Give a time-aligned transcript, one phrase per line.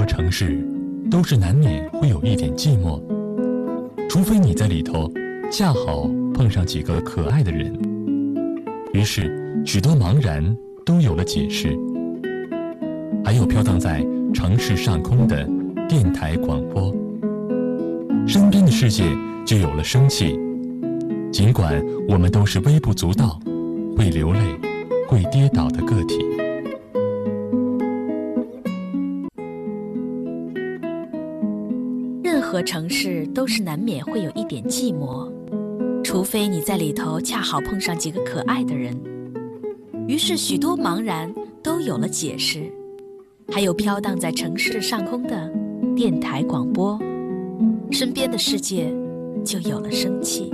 [0.00, 0.58] 何城市
[1.10, 2.98] 都是难免会有一点寂寞，
[4.08, 5.12] 除非你在里头
[5.52, 7.70] 恰好碰上几个可爱的人。
[8.94, 11.78] 于是，许多茫然都有了解释。
[13.22, 14.02] 还有飘荡在
[14.32, 15.46] 城市上空的
[15.86, 16.90] 电台广播，
[18.26, 19.04] 身边的世界
[19.44, 20.34] 就有了生气。
[21.30, 21.78] 尽管
[22.08, 23.38] 我们都是微不足道、
[23.98, 24.40] 会流泪、
[25.06, 26.16] 会跌倒的个体。
[32.50, 35.30] 何城市都是难免会有一点寂寞，
[36.02, 38.92] 除非你在里头恰好碰上几个可爱的人。
[40.08, 41.32] 于是，许多茫然
[41.62, 42.68] 都有了解释。
[43.52, 45.48] 还有飘荡在城市上空的
[45.94, 46.98] 电台广播，
[47.92, 48.92] 身边的世界
[49.44, 50.52] 就有了生气。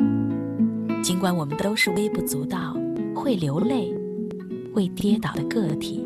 [1.03, 2.77] 尽管我们都是微不足道、
[3.15, 3.91] 会流泪、
[4.75, 6.06] 会跌倒的个体。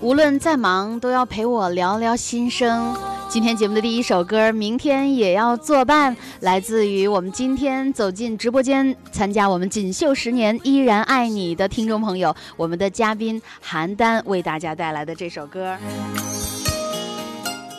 [0.00, 2.94] 无论再忙，都要陪我聊聊心声。
[3.28, 15.76] 今天节目的第一首歌，明天也要作伴，来自于我们今天走进直播间参加我们锦绣十年依然爱你的听众朋友，我们的嘉宾邯郸为大家带来的这首歌，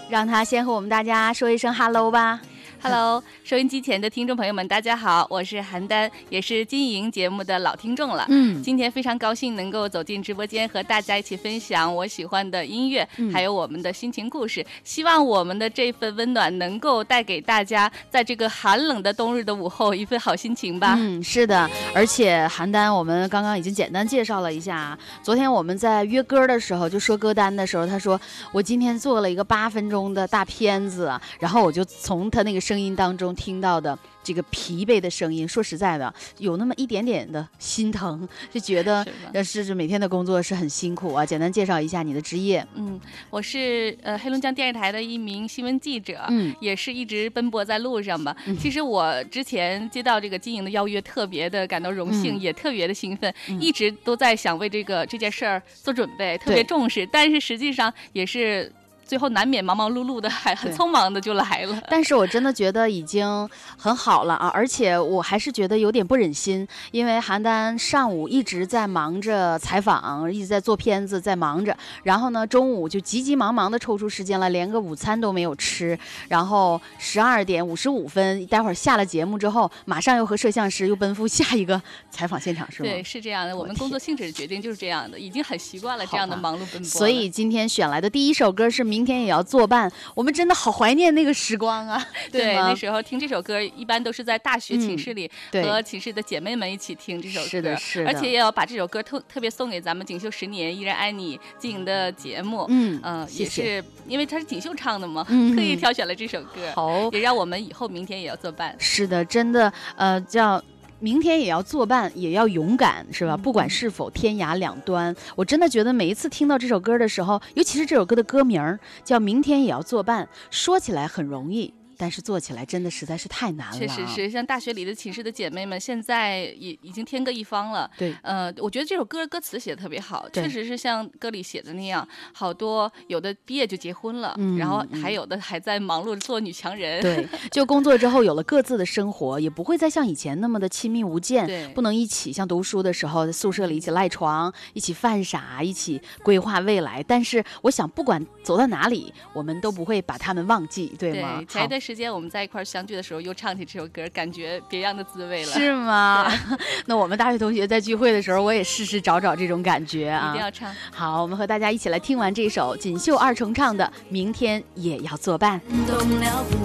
[0.09, 2.41] 让他先和我们大家说一声 “hello” 吧。
[2.87, 8.27] Hello，收音机前的听众朋友们，大家好，我是邯郸，也是金莹节目的老听众了。
[8.29, 14.63] 嗯今天非常高兴能够走进直播间，和大家一起分享我喜欢的音乐，嗯还有我们的心情故事。
[14.83, 20.93] 希望我们的这份温暖能够带给大家，在这个寒冷的冬日的午后一份好心情吧。
[20.95, 24.99] 嗯，是的，而且邯郸，我们刚刚已经简单介绍了一下啊。
[25.23, 41.25] 昨天我们在约歌的时候，就说歌单的时候，他说我今天做了一个八分钟的大片子，然后我就从他那个声音当中听到的这个疲惫的声音，说实在的，有那么一点点的心疼，就觉得呃是是每天的工作是很辛苦啊。
[41.25, 42.99] 简单介绍一下你的职业，嗯，
[43.29, 48.35] 我是呃黑龙江电视台的一名新闻记者，嗯也是一直奔波在路上吧。
[48.59, 57.07] 其实我之前接到这个经营的邀约，特别的感到荣幸，嗯也特别的兴奋，嗯一直都在想为这个这件事儿做准备，特别重视。
[57.11, 58.71] 但是实际上也是
[59.05, 61.79] 最后难免忙忙碌碌的，还很匆忙的就来了。
[61.89, 81.79] 但是我真的觉得已经很好了啊，而且我还是觉得有点不忍心，因为邯郸上午一直在忙着采访，一直在做片子，在忙着，然后呢中午就急急忙忙的抽出时间来，连个午餐都没有吃，然后十二点五十五分，待会儿下了节目之后，马上又和摄像师又奔赴下一个
[82.09, 82.89] 采访现场，是吗？
[82.89, 86.83] 对，是这样的，我我们工作性质的决定就是这样的，已经很习惯了这样的忙碌奔波。
[86.83, 92.01] 所以今天选来的第一首歌是《明天也要作伴》，我们真的好怀念那个时光啊，
[92.31, 92.69] 对，吗？
[92.69, 92.75] 那？
[92.75, 98.09] 时候听这首歌，一般都是在大学寝室里、和寝室的姐妹们一起听这首歌，是的是的。
[98.09, 102.65] 而且也要把这首歌特特别送给咱们锦绣十年依然爱你经营的节目。
[102.69, 103.63] 嗯呃谢谢。
[103.63, 105.53] 也是因为它是锦绣唱的嘛，嗯。
[105.53, 107.09] 特意挑选了这首歌，好。
[107.11, 108.73] 也让我们以后明天也要作伴。
[108.79, 110.63] 是的，真的，呃，叫
[110.99, 113.35] 明天也要作伴，也要勇敢，是吧？
[113.35, 123.77] 不管是否天涯两端，我真的觉得每一次听到这首歌的时候，尤其是这首歌的歌名叫《明天也要作伴》，说起来很容易，但是做起来真的实在是太难了。
[123.77, 127.89] 确实是，像大学里的寝室的姐妹们，现在也已经天各一方了。
[127.97, 137.01] 对，呃，我觉得这首歌歌词写的特别好，确实是像歌里写的那样，好多有的毕业就结婚了，嗯然后嗯还有的还在忙碌着做女强人。
[137.01, 147.03] 对， 就工作之后有了各自的生活，也不会再像以前那么的亲密无间，对不能一起像读书的时候在宿舍里一起赖床，一起犯傻，一起规划未来。
[147.03, 151.37] 但是我想，不管走到哪里，我们都不会把他们忘记，对吗？
[151.39, 155.51] 对，前一好段时间我们在一块儿相聚的时候，又唱起这首歌，感觉别样的滋味了。
[155.51, 156.27] 是吗？
[156.87, 160.41] 那我们大学同学在聚会的时候，我也试试找找这种感觉一啊定。
[160.41, 160.73] 要唱。
[160.91, 165.61] 好，我们和大家一起来听完这首锦绣二重唱的《明天也要作伴》。
[165.85, 166.57] 动了不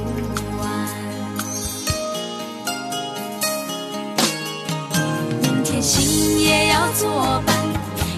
[0.59, 0.89] 完。
[5.43, 7.55] 明天心也要作伴，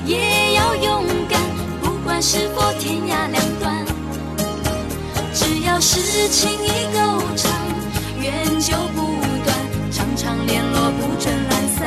[0.07, 1.41] 也要勇敢，
[1.83, 3.12] 不管是否天涯
[5.83, 7.01] 事情已够
[7.35, 7.51] 长，
[8.21, 9.03] 缘就不
[9.45, 9.53] 断，
[9.91, 11.81] 常常联络不准懒散。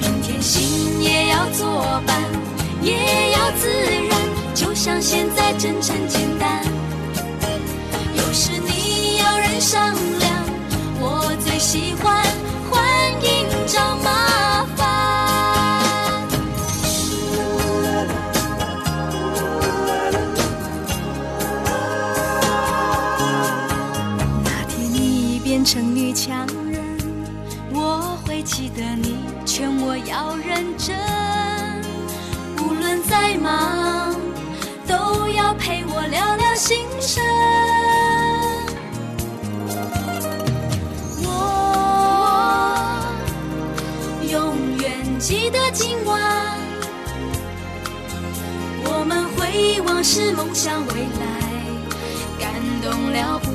[0.00, 2.22] 明天心也要作伴，
[2.80, 3.68] 也要自
[4.08, 4.18] 然，
[4.54, 6.64] 就像现在真诚简单。
[8.16, 10.32] 有时你要人商量，
[11.00, 12.21] 我最喜欢
[45.42, 46.20] 远记得今晚，
[48.84, 51.26] 我们回忆往事，梦想未来，
[52.38, 53.50] 感动了不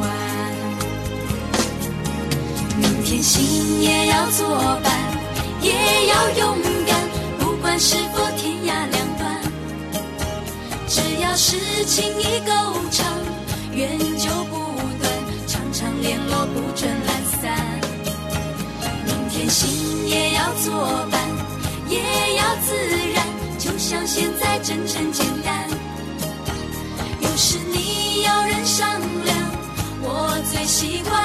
[0.00, 0.08] 完。
[2.78, 4.92] 明天心也要作伴，
[5.60, 6.96] 也要勇敢，
[7.40, 9.42] 不管是否天涯两端。
[10.86, 11.56] 只要是
[11.86, 12.52] 情谊够
[12.92, 13.04] 长，
[13.72, 14.54] 缘就不
[15.02, 15.12] 断，
[15.48, 17.25] 常常联络不准懒。
[19.36, 20.72] 天心也要作
[21.10, 21.20] 伴，
[21.90, 22.00] 也
[22.36, 22.74] 要自
[23.12, 23.22] 然，
[23.58, 25.68] 就像现在真诚简单。
[27.20, 28.88] 有时你要人商
[29.26, 29.36] 量，
[30.00, 31.22] 我最习惯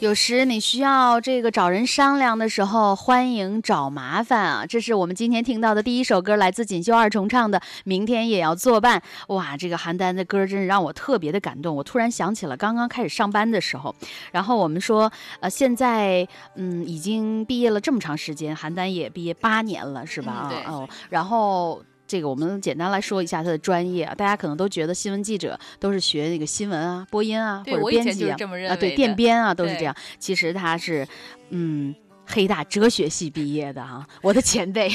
[0.00, 4.64] 有时你需要这个找人商量的时候，欢迎找麻烦啊！
[4.64, 9.02] 这是我们今天听到的第一首歌，来自锦绣二重唱的《明天也要作伴》。
[9.34, 11.74] 哇，这个邯郸的歌真是让我特别的感动。
[11.74, 13.92] 我突然想起了刚刚开始上班的时候，
[14.30, 15.10] 然后我们说，
[15.40, 20.32] 呃，现在嗯已经毕业了这么长时间，邯郸也毕业八年了，是吧？
[20.32, 21.82] 啊哦，然后。
[22.08, 28.36] 这个我们简单来说一下他的专业啊，大家可能都觉得新闻记者都是学那个新闻啊、播音啊，或者编辑啊，
[28.74, 29.94] 对，电编啊，都是这样。
[30.18, 31.06] 其实他是，
[31.50, 31.94] 嗯。
[32.28, 34.88] 黑大哲学系毕业的啊，我的前辈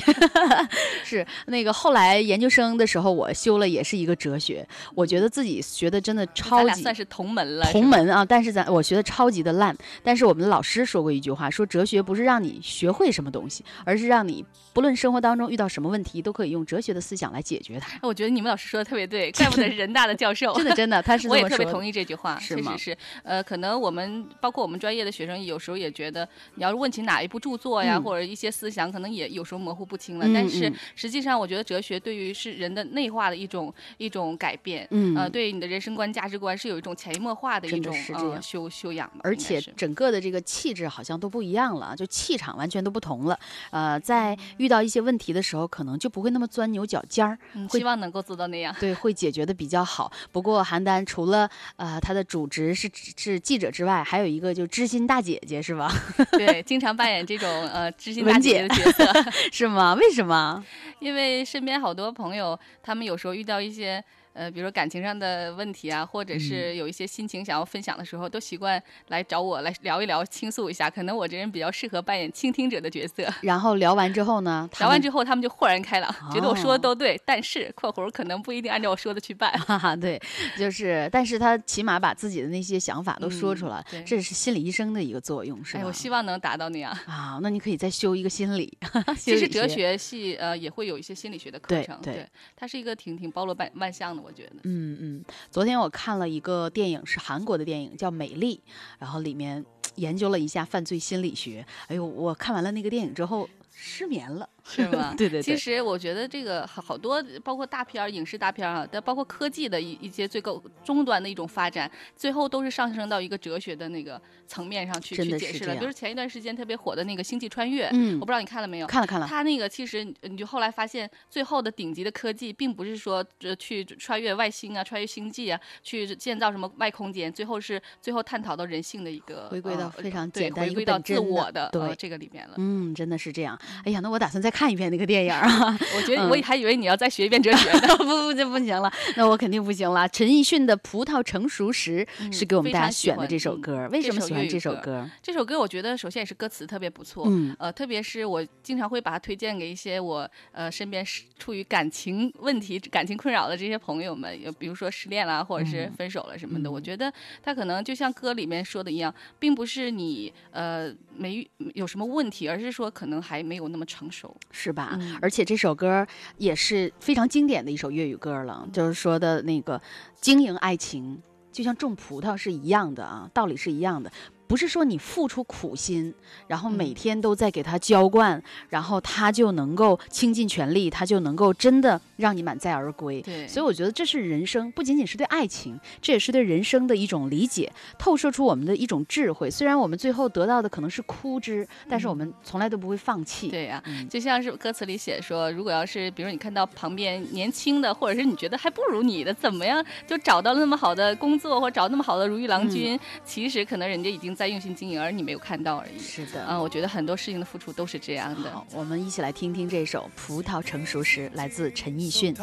[1.04, 9.76] 是那个后来研究生的时候，我修了也是一个哲学，我觉得自己学的真的超级算是同门了，同门啊，但是咱我学的超级的烂。
[10.04, 14.44] 但是我们的老师说过一句话，说哲学不是让你学会什么东西，而是让你
[14.74, 17.94] 不论生活当中遇到什么问题，都可以用哲学的思想来解决它。
[17.94, 20.54] 哎我觉得你们老师说的特别对， 怪不得是人大的教授。
[20.56, 21.44] 真的真的，他是这我也。
[21.54, 22.98] 特别同意这句话，是吗确实是。
[23.24, 30.28] 呃，可能我们包括我们专业的学生，有时候也觉得，你要是问起哪一部著作呀，嗯或者一些思想，可能也有时候模糊不清了。
[30.28, 34.88] 嗯但是嗯实际上，我觉得哲学对于是人的内化的一种一种改变。
[34.92, 39.20] 嗯呃，对你的人生观、价值观是有一种潜移默化的一种呃修修养吧。
[39.24, 43.40] 而且整个的这个气质好像都不一样了，就气场完全都不同了。
[43.72, 48.76] 呃，在遇到一些问题的时候，可能就不会那么钻牛角尖儿，嗯希望能够做到那样。
[48.80, 50.12] 对，会解决的比较好。
[50.32, 55.92] 不过邯郸除了呃他的主职是是记者之外，还有一个就知心大姐姐是吧？
[56.34, 59.32] 对，经常扮演这种呃知心大姐姐的角色。
[59.52, 59.94] 是吗？
[59.96, 60.64] 为什么？
[61.00, 64.02] 因为身边好多朋友，他们有时候遇到一些
[64.34, 70.90] 呃，比如说感情上的问题啊，或者嗯是有一些心情想要分享的时候，都习惯来找我来聊一聊、倾诉一下。
[70.90, 73.28] 可能我这人比较适合扮演倾听者的角色。
[73.42, 74.70] 然后聊完之后呢？
[74.80, 79.52] 聊完之后，他们就豁然开朗，觉得我说的哦都对，但是（括弧）可能不一定按照我说的去办。
[79.62, 80.20] 哈哈，对，
[80.58, 85.82] 就是，但是他起码把自己的那些想法都说出嗯来，对这是心理医生的一个作用，是吧？
[85.82, 86.92] 哎，我希望能达到那样。
[87.06, 88.76] 啊，那你可以再修一个心理。
[89.18, 94.56] 其实哲学系呃也会有一些心理学的课程，对对它是一个挺挺包罗万万象的，我觉得。
[94.64, 98.56] 嗯嗯，昨天我看了一个电影，是韩国的电影，叫《美丽》，
[99.00, 99.64] 然后里面
[99.96, 101.66] 研究了一下犯罪心理学。
[101.88, 105.14] 哎呦，我看完了那个电影之后，失眠了，是吗？
[105.18, 115.76] 对对对其实我觉得这个好好多，包括大片儿、影视大片儿啊，但包括科技的一一些最高终端的一种发展，最后都是上升到一个哲学的那个层面上去去解释了。
[115.76, 118.88] 比如前一段时间特别火的那个《星际穿越》，嗯我不知道你看了没有？
[118.88, 132.54] 看了看了，它那个其实你就后来发现，最后的顶级的科技，并不是说呃去穿越外星啊、穿越星际啊，去建造什么外空间，最后是最后探讨到人性的一个回归到呃非常对简单一个回归到自我的这个里面了。
[132.58, 133.60] 嗯，真的是这样。
[133.84, 135.78] 哎呀，那我打算再看一遍那个电影啊。
[135.98, 137.98] 我觉得嗯我还以为你要再学一遍哲学呢。
[137.98, 140.08] 不 不，这不行了，那我肯定不行了。
[140.10, 145.10] 陈奕迅的《葡萄成熟时》是给我们大家选的这首嗯歌，为什么喜欢这首歌？
[145.22, 156.70] 这首歌我觉得首先也是歌词特别不错，嗯呃，特别是我经常会把它推荐给一些我呃身边是处于感情问题、感情困扰的这些朋友们，有比如说失恋啦，或者是分手了什么的。
[156.72, 164.36] 我觉得他可能就像歌里面说的一样，并不是你呃没有什么问题，而是说可能还没有那么成熟。
[164.52, 164.98] 是吧？
[165.00, 166.06] 嗯而且这首歌
[166.38, 169.82] 也是非常经典的一首粤语歌了，就是说的那个
[170.22, 171.22] 经营爱情，
[171.52, 174.12] 就像种葡萄是一样的啊，道理是一样的。
[174.48, 176.14] 不是说你付出苦心，
[176.48, 183.22] 然后每嗯天都在给他浇灌，然后他就能够倾尽全力，他就能够真的让你满载而归。
[183.22, 189.50] 对所以我觉得这是人生，不仅仅是对爱情，这也是对人生的一种理解，透射出我们的一种智慧。
[189.50, 193.48] 虽然我们最后得到的可能是枯枝，但是我们从来都不会放弃。
[193.48, 206.00] 嗯对呀、嗯就像是歌词里写说，如果要是比如你看到旁边年轻的，或者是你觉得还不如你的，怎么样就找到了那么好的工作，或者找那么好的如意郎君，其实可能人家已经在用心经营，而你没有看到而已。
[206.00, 206.46] 是的。
[206.48, 208.66] 嗯，我觉得很多事情的付出都是这样的。
[208.74, 212.34] 我们一起来听听这首《葡萄成熟时》，来自陈奕迅。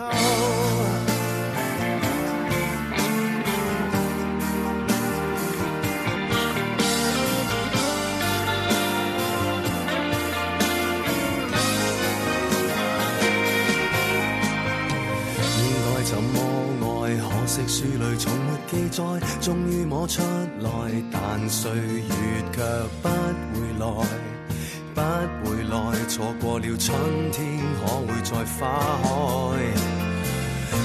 [26.20, 26.94] 错过了春
[27.32, 27.40] 天，
[27.80, 29.08] 可会再花开？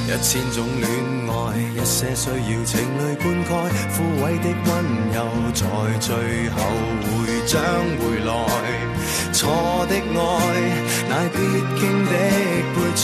[0.08, 0.88] 一千种恋
[1.28, 3.52] 爱，一些需要情侶灌溉，
[3.92, 4.72] 枯萎的温
[5.12, 5.18] 柔
[5.54, 5.60] 在
[6.00, 6.16] 最
[6.52, 6.56] 後
[7.04, 7.12] 會
[7.46, 7.62] 將
[8.00, 8.32] 回来。
[9.34, 9.52] 错
[9.90, 10.24] 的爱，
[11.10, 11.38] 乃必
[11.82, 12.12] 经的
[12.72, 13.04] 配菜，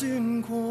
[0.00, 0.69] 辛苦。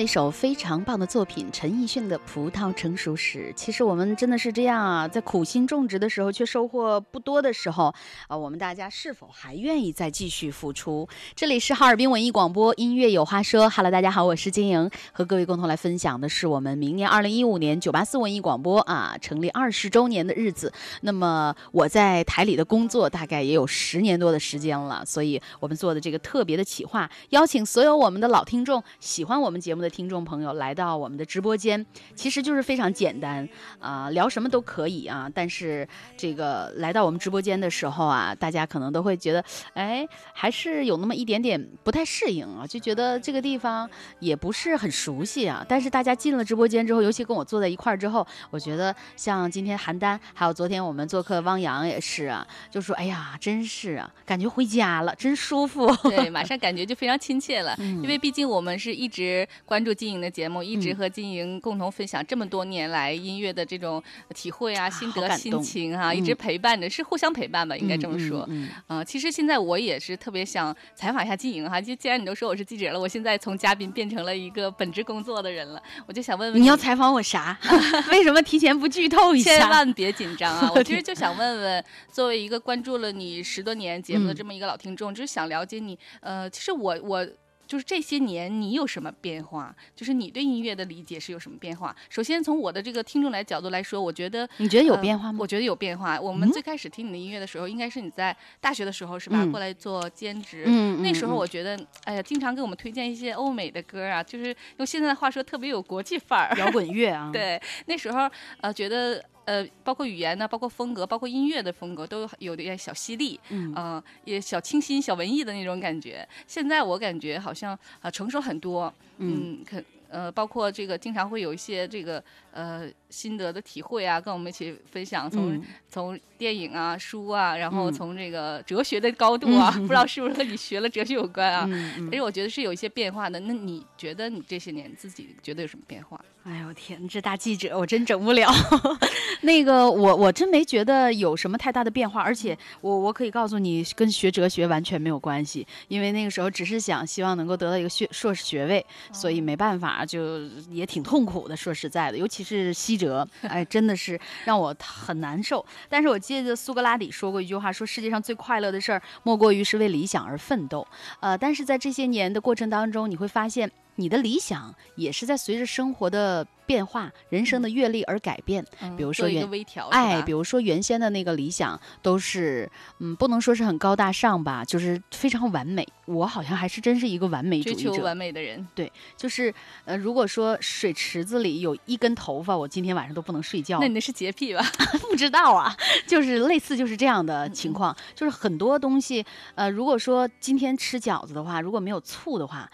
[0.00, 3.50] 一首非常棒的作品，陈奕迅的《葡萄成熟时》。
[3.54, 7.94] 其实我们真的是这样啊，在苦心种植的时候，却收获不多的时候，
[8.26, 11.08] 啊，我们大家是否还愿意再继续付出？
[11.34, 13.70] 这里是哈尔滨文艺广播，音乐有话说。
[13.70, 20.72] Hello，大家好，我是金莹，和各位共同来分享的是我们明年二零一五年九八四文艺广播啊成立二十周年的日子。
[21.02, 29.60] 那么我在台里的工作大概也有十年多的时间了，所以我们做的这个特别的企划，邀请所有我们的老听众，喜欢我们。
[29.60, 33.46] 节目的听众朋友来到我们的直播间，其实就是非常简单
[33.80, 35.28] 啊，聊什么都可以啊。
[35.34, 39.44] 但是这个来到我们直播间的时候啊，大家可能都会觉得，
[39.74, 45.66] 哎，还是有那么一点点不太适应啊，就觉得这个地方也不是很熟悉啊。
[45.68, 55.90] 但是大家进了直播间之后，尤其跟我坐在一块儿之后，我觉得像今天邯郸，还有昨天我们做客汪洋也是啊，就说，哎呀，真是啊，感觉回家了，真舒服。
[56.04, 59.40] 对，马上感觉就非常亲切了， 因为毕竟我们是一直。
[59.64, 64.02] 关注金莹的节目，一直和金莹共同分享这么多年来音乐的这种
[64.34, 68.48] 体会啊、心得、心情哈，一直陪伴着，是互相陪伴吧，应该这么说。
[68.88, 77.58] 嗯，其实现在我也是特别想采访一下金莹哈，就既然你都说我是记者了，我现在从嘉宾变成了一个本职工作的人了，我就想问问你要采访我啥？
[78.10, 79.56] 为什么提前不剧透一下？
[79.56, 80.70] 千万别紧张啊！
[80.76, 85.98] 我其实就想问问，作为一个关注了你十多年节目的这么一个老听众，就是想了解你。
[86.20, 87.26] 呃，其实我我。
[87.70, 89.72] 就是这些年你有什么变化？
[89.94, 91.94] 就是你对音乐的理解是有什么变化？
[92.08, 95.38] 首先从我的这个听众来角度来说，我觉得你觉得有变化吗？
[95.40, 96.20] 我觉得有变化。
[96.20, 99.46] 我们最开始听你的音乐的时候，应该是你在大学的时候是吧？
[99.46, 100.64] 过来做兼职。
[100.66, 106.58] 嗯那时候我觉得，哎呀，经常给我们推荐一些欧美的歌啊，就是用现在的话说，特别有国际范儿。
[106.58, 107.30] 摇滚乐啊。
[107.32, 108.28] 对，那时候
[108.60, 109.24] 呃觉得。
[109.44, 116.26] 呃，包括语言呢，包括风格，包括音乐的风格，都有点小犀利，嗯，也小清新、小文艺的那种感觉。
[116.46, 131.68] 现在我感觉好像啊，成熟很多，嗯，可呃，包括这个经常会有一些这个呃心得的体会啊，跟我们一起分享，从从电影啊、书啊，然后从这个哲学的高度啊， 不知道是不是和你学了哲学有关啊？
[132.10, 133.38] 其实我觉得是有一些变化的。
[133.40, 136.18] 那你觉得你这些年自己觉得有什么变化？
[136.44, 138.50] 哎呦天，这大记者我真整不了。
[139.42, 150.40] 那个我我真没觉得有什么太大的变化，而且我我可以告诉你，跟学哲学完全没有关系，因为那个时候只是想希望能够得到一个学硕士学位，所以没办法，就
[150.70, 151.54] 也挺痛苦的。
[151.54, 155.64] 说实在的，尤其是西者，哎，真的是让我很难受。
[155.88, 160.86] 但是我记得苏格拉底说过一句话，说世界上最快乐的事儿莫过于是为理想而奋斗。
[161.20, 163.70] 呃，但是在这些年的过程当中，你会发现。
[164.00, 168.64] 你的理想也是在随着生活的变化、人生的阅历而改变。
[168.96, 169.46] 比如说原
[169.90, 175.86] 哎，比如说原先的那个理想都是，嗯，不能说是很高大上吧，就是非常完美。
[176.06, 178.66] 我好像还是真是一个完美主义者，完美的人。
[178.74, 179.52] 对，就是
[179.84, 183.78] 呃，如果说水池子里有一根头发，我今天晚上都不能睡觉。
[183.80, 184.64] 那你那是洁癖吧？
[185.10, 185.76] 不知道啊，
[186.08, 187.94] 就是类似就是这样的情况。
[188.14, 192.70] 就是很多东西，呃，如果说今天吃饺子的话，如果没有醋的话。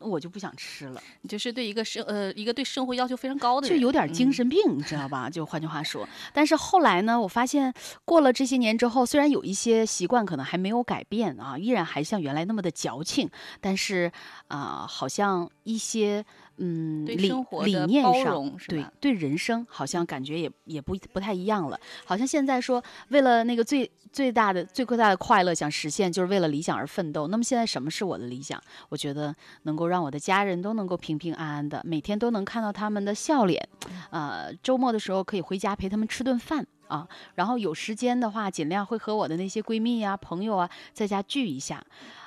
[0.00, 5.30] 我就不想吃了，就是对一个生呃一个对生活要求非常高的人，就有点精神病，你知道吧？
[5.30, 7.72] 就换句话说，但是后来呢，我发现
[8.04, 14.10] 过了这些年之后，虽然有一些习惯可能还没有改变啊，依然还像原来那么的矫情，但是
[14.48, 16.24] 啊，好像一些。
[16.62, 21.80] 嗯，理理念上，对对人生好像感觉也也不不太一样了。
[22.04, 27.28] 好像现在说为了那个最最大的最大的快乐想实现，就是为了理想而奋斗。
[27.28, 28.62] 那么现在什么是我的理想？
[28.90, 33.66] 我觉得能够让我的家人都能够平平安安的，每天都能看到他们的笑脸。
[34.10, 37.08] 呃，周末的时候可以回家陪他们吃顿饭啊。
[37.36, 41.82] 然后有时间的话，尽量会和我的那些闺蜜呀、朋友啊在家聚一下。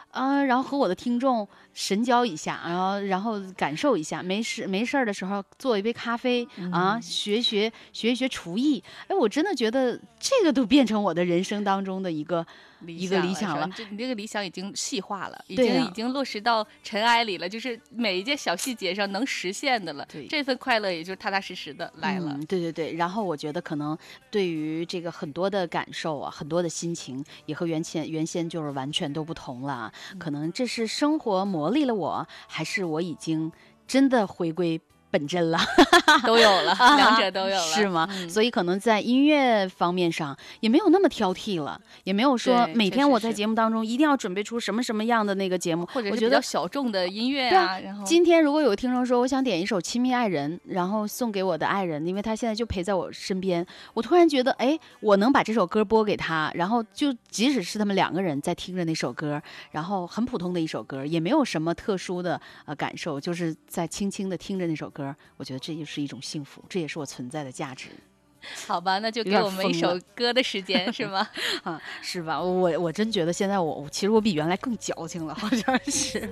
[0.09, 8.83] 啊，然后和我的听众神交一下，然后然后感受一下，没事没事儿的时候做一杯咖啡啊，学学学一学厨艺。
[9.07, 12.45] 哎，我真的觉得这个都变成我的人生当中的一个。
[12.85, 20.05] 一个理想了，这你这个理想已经细化了，已经已经落实到尘埃里了，就是每一件小细节上能实现的了。
[20.11, 22.37] 对，这份快乐也就踏踏实实的来了。
[22.45, 23.97] 对对对，然后我觉得可能
[24.29, 29.89] 对于这个很多的感受啊，很多的心情也和原先原先就是完全都不同了。
[30.19, 33.49] 可能这是生活磨砺了我，还是我已经
[33.87, 34.81] 真的回归。
[35.13, 35.59] 本真了，
[36.25, 38.09] 都有了， 两者都有了，是吗？
[38.09, 38.27] 嗯。
[38.27, 48.03] 所以可能在音乐方面上也没有那么挑剔了，也没有说每天我在节目当中一定要准备出什么什么样的那个节目，或者是我觉得比较小众的音乐对啊，然后。
[48.03, 65.02] 今天如果有听众说我想点一首《亲密爱人》，然后送给我的爱人，因为他现在就陪在我身边，我突然觉得，哎，我能把这首歌播给他，然后就即使是他们两个人在听着那首歌，然后很普通的一首歌，也没有什么特殊的呃感受，就是在轻轻的听着那首歌，
[65.37, 67.89] 我觉得这就是一种幸福，这也是我存在的价值
[68.67, 71.25] 好吧，那就给我们一首歌的时间是吗？
[71.63, 72.41] 啊，是吧？
[72.41, 76.29] 我我真觉得现在我我其实我比原来更矫情了，好像是，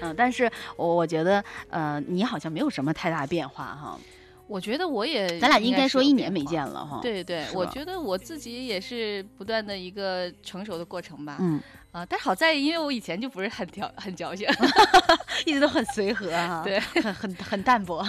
[0.00, 4.00] 嗯，但是我我觉得呃，你好像没有什么太大变化哈。
[4.48, 11.36] 我觉得我也，咱俩应该说一年没见了哈。，对对，我觉得我自己也是不断的一个成熟的过程吧。
[11.40, 11.60] 嗯，
[11.92, 14.48] 啊，但好在因为我以前就不是很矫很矫情
[15.44, 18.02] 一直都很随和哈， 对，很很很淡泊。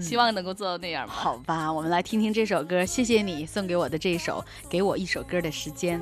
[0.00, 1.12] 希望能够做到那样吧。
[1.12, 6.00] 好吧，我们来听听这首歌，谢谢你送给我的这首《给我一首歌的时间》。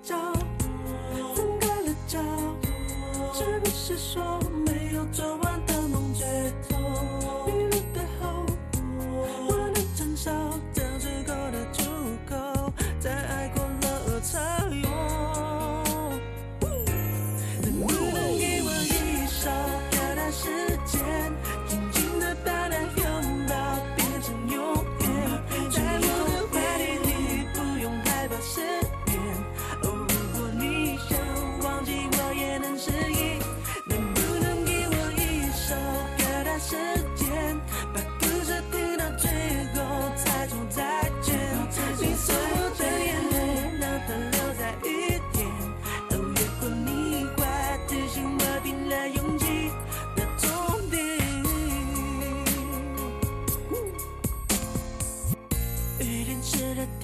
[0.00, 0.16] 找，
[1.34, 2.20] 分开了找，
[3.34, 6.24] 是不是说没有做完的梦最
[6.68, 6.80] 痛？
[7.46, 8.46] 迷路的后，
[9.48, 10.30] 我的承受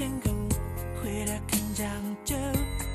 [0.00, 0.32] 天空，
[1.02, 1.86] 回来看讲
[2.24, 2.34] 究。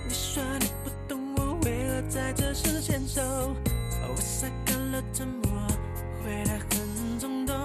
[0.07, 0.11] 你。
[0.11, 0.65] 说你。
[0.83, 5.51] 不懂我为何在这时牵手，我晒干了沉默，
[6.23, 7.55] 回来很冲动。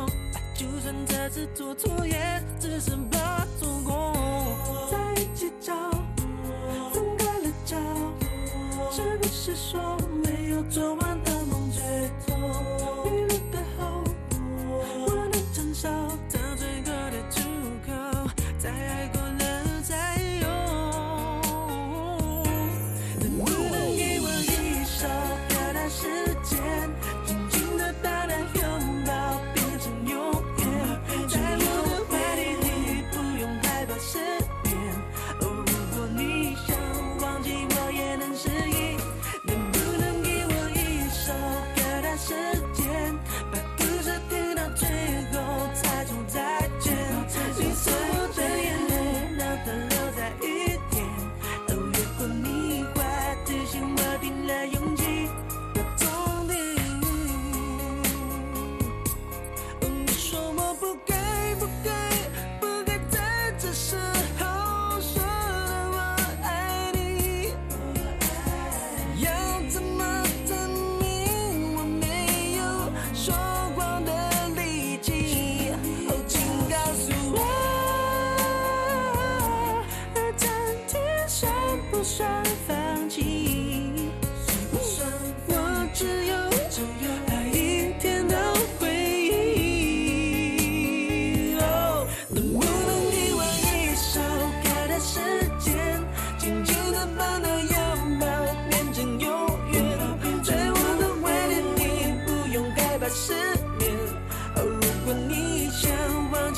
[0.55, 2.20] 就算这次做错，也
[2.59, 4.12] 只是怕做过。
[4.90, 5.72] 在一起找，
[6.92, 7.79] 分开了找，
[8.90, 11.33] 是不是说没有做完的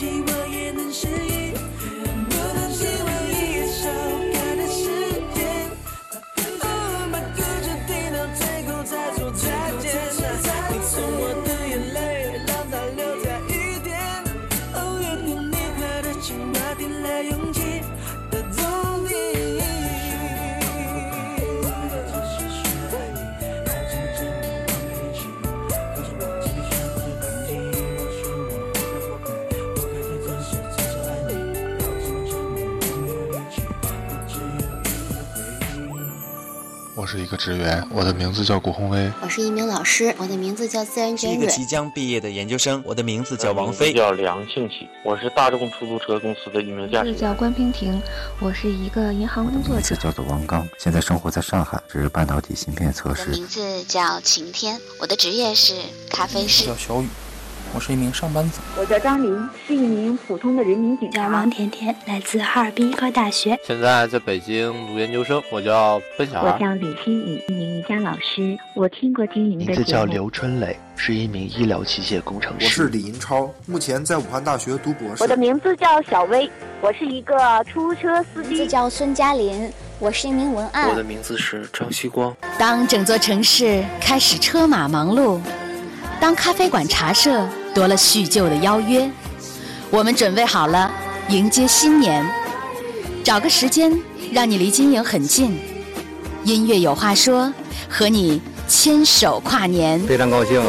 [0.02, 1.41] 忘记我，也能适应。
[37.12, 39.12] 是一个职员，我的名字叫谷宏威。
[39.20, 41.46] 我是一名老师，我的名字叫自然是一个。
[41.46, 43.92] 即将毕业的研究生，我的名字叫王名字飞。
[43.92, 47.18] 叫梁庆喜，我是大众出租车公司的一名驾驶员。
[47.18, 48.00] 叫关平婷，
[48.40, 49.74] 我是一个银行工作者。
[49.74, 53.26] 名字叫做王刚，现在生活在上海，是半导体芯片测试。
[53.26, 55.74] 名字叫晴天，我的职业是
[56.08, 56.64] 咖啡师。
[56.64, 57.08] 叫小雨，
[57.74, 58.60] 我是一名上班族。
[58.78, 61.28] 我叫张琳，是一名普通的人民警察。
[61.28, 63.58] 王甜甜，来自哈尔滨医科大学。
[63.66, 65.42] 现在在北京读研究生。
[65.50, 66.52] 我叫奔小孩。
[66.52, 68.58] 我叫李新宇，一名瑜伽老师。
[68.74, 72.66] 我听过金莹的名字叫刘春磊，是一名医疗器械工程师。
[72.66, 75.22] 我是李银超，目前在武汉大学读博士。
[75.22, 76.50] 我的名字叫小薇，
[76.82, 78.50] 我是一个出租车司机。
[78.50, 80.90] 名字叫孙嘉林，我是一名文案。
[80.90, 82.36] 我的名字是张希光。
[82.58, 85.40] 当整座城市开始车马忙碌，
[86.20, 87.48] 当咖啡馆茶社。
[87.74, 89.10] 多了叙旧的邀约，
[89.90, 90.90] 我们准备好了
[91.28, 92.24] 迎接新年。
[93.24, 93.96] 找个时间，
[94.32, 95.58] 让你离金营很近。
[96.44, 97.52] 音乐有话说，
[97.88, 100.00] 和你牵手跨年。
[100.00, 100.60] 非常高兴，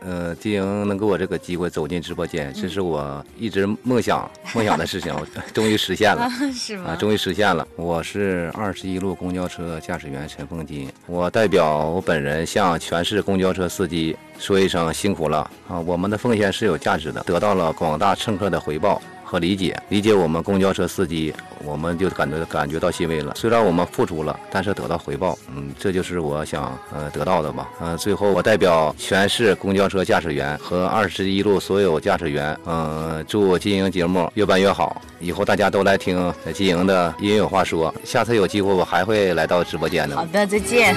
[0.00, 5.14] 呃，金营能给我这个机会走进直播间，这是我一直梦想梦想的事情，
[5.52, 6.90] 终于实现了， 是吗？
[6.90, 7.66] 啊，终于实现了。
[7.76, 14.16] 我是二十一路公交车驾驶员陈凤金，我代表我本人向全市公交车司机。
[14.38, 15.78] 说一声辛苦了啊！
[15.80, 21.32] 我们的奉献是有价值的，得到了广大乘客的回报和理解，理解我们公交车司机，
[21.64, 23.32] 我们就感觉感觉到欣慰了。
[23.36, 27.68] 虽然我们付出了，但是得到回报，嗯，这就是我想呃得到的吧。
[27.78, 37.94] 呃，最后我代表全市公交车驾驶员和二十一路所有驾驶员，嗯，祝金营节目越办越好，以后大家都来听金营的音乐话说。
[38.02, 40.16] 下次有机会我还会来到直播间的。
[40.16, 40.92] 好的，再见。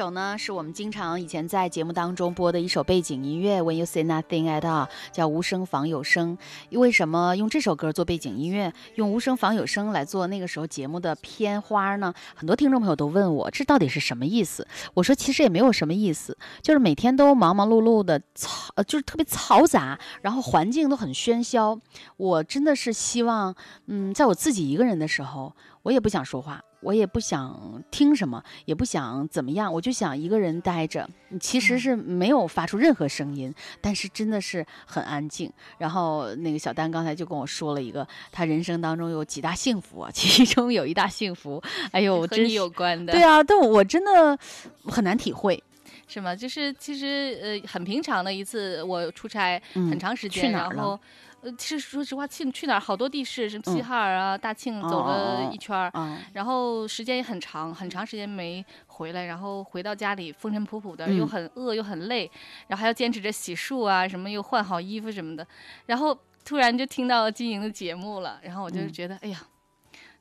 [0.00, 3.60] 首呢，是我们经常以前在节目当中播的一首背景音乐。
[3.60, 6.38] When you say nothing at all，叫无声仿有声。
[6.70, 12.14] 为什么用这首歌做背景音乐，用无声仿有声来做那个时候节目的片花呢？
[12.34, 14.66] 很多听众朋友都问我，这到底是什么意思？
[14.94, 21.78] 我说其实也没有什么意思，就是每天都忙忙碌碌的嘈，呃，就是特别嘈杂，然后环境都很喧嚣。
[22.16, 23.54] 我真的是希望，
[23.86, 26.62] 嗯，在我自己一个人的时候，我也不想说话。
[26.80, 31.08] 我也不想听什么，也不想怎么样，我就想一个人待着。
[31.38, 35.52] 其实是没有发出任何声音，但是真的是很安静。
[35.78, 41.62] 然后那个小丹刚才就跟我说了一个，他人生当中有几大幸福啊， 其中有一大幸福，
[41.92, 43.12] 哎呦，和你有关的。
[43.12, 44.36] 对啊，但我真的
[44.84, 45.62] 很难体会，
[46.08, 46.34] 是吗？
[46.34, 50.98] 就是其实呃很平常的一次，我出差很长时间，然后。
[51.42, 55.90] 呃，其实说实话，去去哪儿好多地市，什么齐齐哈尔啊、大庆走了一圈儿，
[56.34, 62.30] 然后时间也很长，很长时间没回来，然后回到家里风尘仆仆的，又很饿又很累，
[62.68, 65.46] 然后还要坚持着洗漱啊，什么又换好衣服什么的，
[65.86, 69.40] 然后突然就听到金莹的节目了，然后我就觉得，哎呀。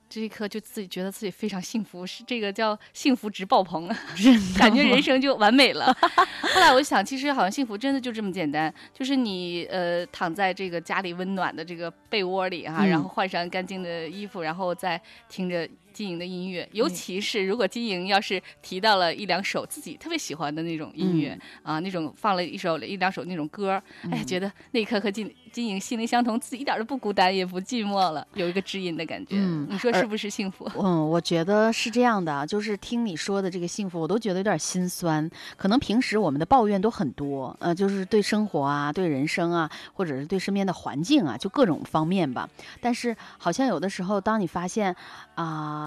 [0.09, 3.87] 这一刻就自己觉得自己非常幸福，是这个叫幸福值爆棚，
[4.57, 5.95] 感觉人生就完美了。
[6.41, 15.69] 后来我想，其实好像幸福真的就这么简单，就是你呃躺在这个家里温暖的这个被窝里哈，然后换上干净的衣服，然后再听着。
[15.93, 29.35] 金莹的音乐，尤其是如果金莹要是提到了一两首自己特别喜欢的那种音乐啊，那种放了一首一两首那种歌，哎，觉得那一刻和金金莹心灵相通，自己一点都不孤单，也不寂寞了，有一个知音的感觉。
[29.37, 30.69] 嗯，你说是不是幸福？
[30.75, 35.29] 嗯，我觉得是这样的，就是听你说的这个幸福，我都觉得有点心酸。
[35.57, 42.47] 可能平时我们的抱怨都很多，呃，就是对生活啊，对人生啊，或者是对身边的环境啊，就各种方面吧。
[42.79, 44.95] 但是好像有的时候，当你发现
[45.35, 45.59] 啊。
[45.69, 45.78] 呃，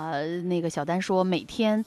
[0.44, 1.84] 那个小丹说，每天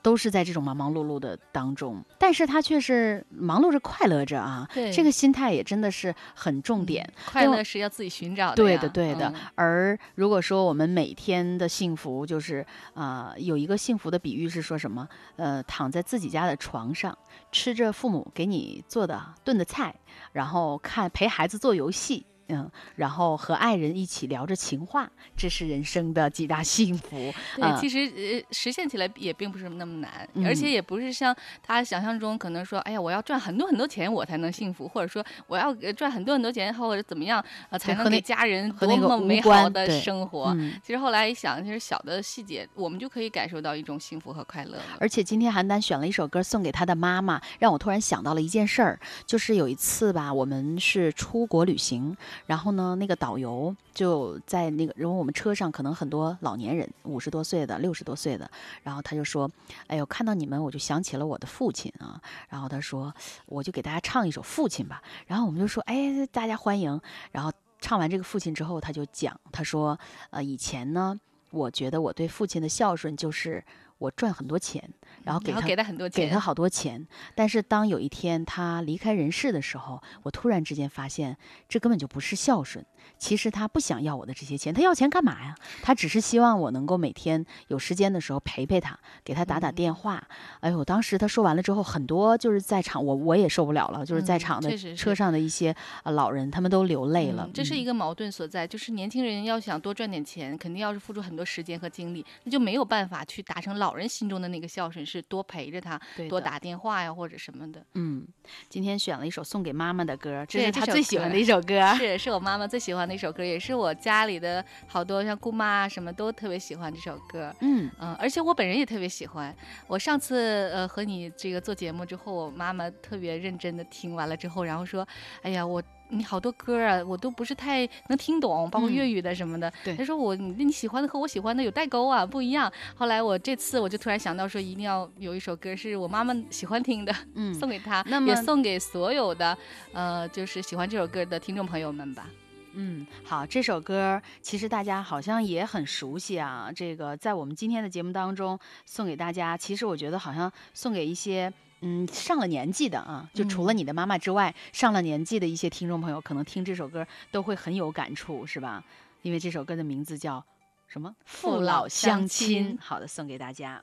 [0.00, 4.66] 都是在这种忙忙碌碌的当中，但是他却是忙碌着、快乐着啊。
[4.72, 7.06] 对，这个心态也真的是很重点。
[7.26, 8.54] 快乐是要自己寻找的。
[8.54, 9.32] 对的，对的。
[9.56, 15.06] 而如果说我们每天的幸福，就是啊，有一个幸福的比喻是说什么？
[15.36, 17.16] 呃，躺在自己家的床上，
[17.50, 19.94] 吃着父母给你做的炖的菜，
[20.32, 22.24] 然后看陪孩子做游戏。
[22.48, 27.32] 嗯，然后和爱人一起聊着情话，这是人生的几大幸福。
[27.56, 40.56] 对，其实呃，实现起来也并不是那么难，而且也不是像他想象中可能说，哎呀，我要赚很多很多钱我才能幸福，或者说我要赚很多很多钱或者怎么样啊才能给家人多么美好的生活。
[40.82, 44.78] 其实后来一想，其实小的细节我们就可以感受到一种幸福和快乐。
[44.98, 52.16] 而且今天邯郸选了一首歌送给他的妈妈，让我突然想到了一件事儿，就是有一次吧，我们是出国旅行。
[52.46, 58.50] 然后呢，那个导游就在那个，因为我们车上可能很多老年人，五十多岁的、六十多岁的，
[58.82, 59.50] 然后他就说
[59.88, 63.14] ：“哎呦，看到你们，我就想起了我的父亲啊。”然后他说
[63.46, 67.00] ：“我就给大家唱一首《父亲》吧。”然后我们就说：“哎，大家欢迎。”
[67.32, 69.98] 然后唱完这个《父亲》之后，他就讲，他说
[70.30, 71.18] ：“呃，以前呢，
[71.50, 73.64] 我觉得我对父亲的孝顺就是
[73.98, 74.88] 我赚很多钱。”
[75.24, 77.06] 然后给他给他很多钱，给他好多钱。
[77.34, 81.36] 但是当有一天他离开人世的时候，我突然之间发现，
[81.68, 82.84] 这根本就不是孝顺，
[83.18, 85.54] 其实他不想要我的这些钱，他要钱干嘛呀？
[85.82, 90.22] 他只是希望我能够每天有时间的时候陪陪他，给他打打电话。
[90.60, 97.48] 哎呦，当时他说完了之后，很多就是在场，我我也受不了了，就是在场的车上的一些呃老人，他们都流泪了。
[97.52, 107.84] 这是一个矛盾所在，就是年轻人要想多赚点钱，肯定要是付出很多时间和精力，那就没有办法去达成老人心中的那个孝顺，是多陪着他，多打电话呀或者什么的。
[107.94, 108.26] 嗯，
[108.68, 117.54] 今天选了一首送给妈妈的歌，这是他最喜欢的一首歌，是是我妈妈最喜欢的一首歌，也是我家里的好多像姑妈啊什么都特别喜欢这首歌。
[117.60, 119.54] 嗯嗯，而且我本人也特别喜欢。
[119.86, 125.06] 我上次呃和你这个做节目之后，我妈妈特别认真的听完了之后，然后说
[125.42, 129.70] ：“哎呀，我。”你好多歌啊，我都不是太能听懂，包括粤语的什么的。
[129.84, 132.72] 对，她说我你你喜欢的和我喜欢的有代沟啊，不一样。
[132.94, 139.54] 后来我这次我就突然想到说，一定要有一首歌是我妈妈喜欢听的，嗯， 送给她，那么也送给所有的
[139.92, 142.26] 呃，就是喜欢这首歌的听众朋友们吧。
[142.72, 146.70] 嗯，好，这首歌其实大家好像也很熟悉啊。
[146.74, 151.52] 这个在我们今天的节目当中送给大家，其实我觉得好像送给一些。
[151.80, 158.82] 嗯，上了年纪的啊，就除了你的妈妈之外，上了年纪的一些听众朋友，可能听这首歌都会很有感触，是吧？
[159.22, 160.44] 因为这首歌的名字叫
[160.88, 161.14] 什么？
[161.24, 162.76] 父老乡亲。
[162.80, 163.80] 好的，送给大家。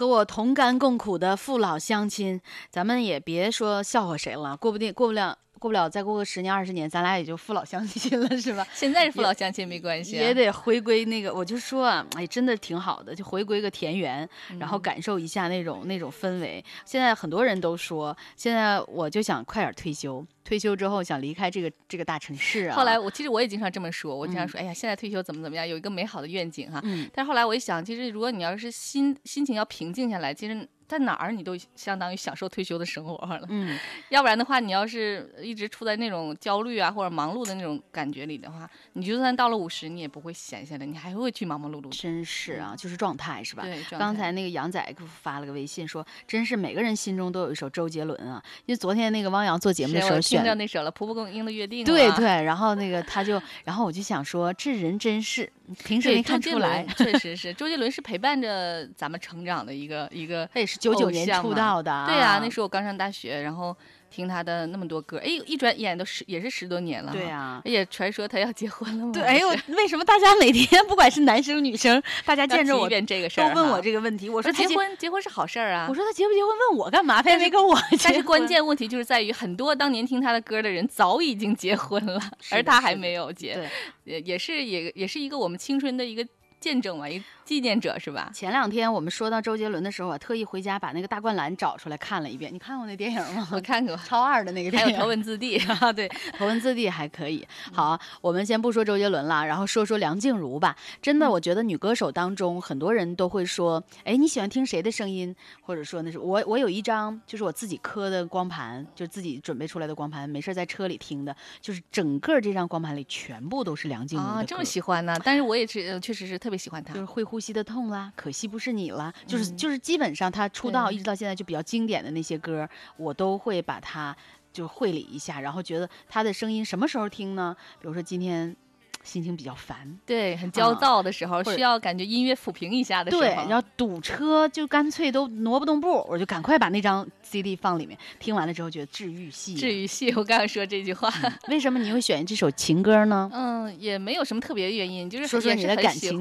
[0.00, 2.40] 和我同甘共苦的父老乡亲，
[2.70, 5.36] 咱们也别说笑话谁了，过不定，过不了。
[5.60, 8.66] 过不了，再过个十年二十年，咱俩也就父老乡亲了，是吧？
[8.72, 11.32] 现在是父老乡亲没关系，也得回归那个。
[11.32, 14.26] 我就说啊，哎，真的挺好的，就回归个田园，
[14.58, 16.64] 然后感受一下那种那种氛围。
[16.86, 22.74] 现在很多人都说，现在我就想快点退休，退休之后想离开这个这个大城市啊。
[22.74, 26.82] 后来我其实我也经常这么说，我经常说，哎呀，现在退休怎么怎么样，有一个美好的愿景哈。
[27.12, 30.66] 但是后来我一想，其实如果你要是心心情要平静下来，其实。
[30.90, 33.78] 在哪儿你都相当于享受退休的生活了，嗯，
[34.10, 41.88] 要不然的话，你要是一直处在那种焦虑啊或者忙碌的那种感觉里的话，你就算到了五十，你也不会闲下来，你还会去忙忙碌碌。
[41.96, 43.62] 真是啊，就是状态是吧？
[43.62, 43.80] 对。
[43.96, 51.84] 刚才那个杨仔给我发了个微信说，真是每个人心中都有一首周杰伦啊，因为昨天那个汪洋做节目的时候选到那首了《蒲公英的约定》。
[51.86, 55.48] 对对，然后那个他就， 然后我就想说，这人真是
[55.84, 61.60] 平时没看出来，确实是 周杰伦是陪伴着咱们成长的一个一个，他也是九九年出道。
[61.60, 63.76] 到的对呀，那时候我刚上大学，然后
[64.10, 67.12] 听他的那么多歌，哎，一转眼都十也是十多年了。
[67.12, 69.12] 对呀，也传说他要结婚了嘛？
[69.12, 74.28] 对，哎呦，为什么大家每天不管是男生女生，大家见着我这个事儿都问我这个问题？
[74.30, 75.86] 我说结婚结婚是好事儿啊。
[75.88, 77.22] 我说他结不结婚问我干嘛？
[77.22, 77.78] 他也没跟我。
[78.02, 82.20] 但是关键问题就是在于，很多当年听他的歌的人早已经结婚了，
[82.50, 83.70] 而他还没有结。
[84.04, 86.26] 也也是也也是一个我们青春的一个。
[86.60, 88.30] 见证嘛，一纪念者是吧？
[88.32, 92.52] 前两天我们说到周杰伦的时候，我特意回家把那个大灌篮找出来看了一遍。
[92.54, 93.48] 你看过那电影吗？
[93.50, 94.88] 我看过，超二的那个电影。
[94.88, 96.08] 还有头文字 D 啊，对，
[96.38, 97.44] 头文字 D 还可以。
[97.72, 100.76] 好，我们先不说周杰伦了，然后说说梁静茹吧。
[101.02, 105.34] 真的，我觉得女歌手当中，很多人都会说，哎，你喜欢听谁的声音？
[105.62, 114.44] 或者说那是我，我有一张就是我自己刻的光盘，就自己准备出来的光盘，没事在车里听的，就是整个这张光盘里全部都是梁静茹的歌。
[114.44, 115.16] 这么喜欢呢？
[115.24, 117.24] 但是我也是，确实是特别喜欢他，就是会。
[117.30, 124.16] 呼吸的痛啦，可惜不是你啦，就是就是基本上他出道一直到现在就比较经典的那些歌，我都会把它
[124.52, 127.56] 就会理一下，然后觉得他的声音什么时候听呢？
[127.80, 128.56] 比如说今天。
[129.02, 129.76] 心情比较烦，
[130.06, 140.10] 对，很焦躁的时候，需要感觉音乐抚平一下的时候，对，然后堵车就干脆都挪不动步，我就赶快把那张 CD 放里面，听完了之后觉得治愈系，治愈系。
[140.16, 141.12] 我刚刚说这句话，
[141.48, 143.30] 为什么你会选这首情歌呢？
[143.32, 146.20] 嗯，也没有什么特别的原因，就是说说你的感情。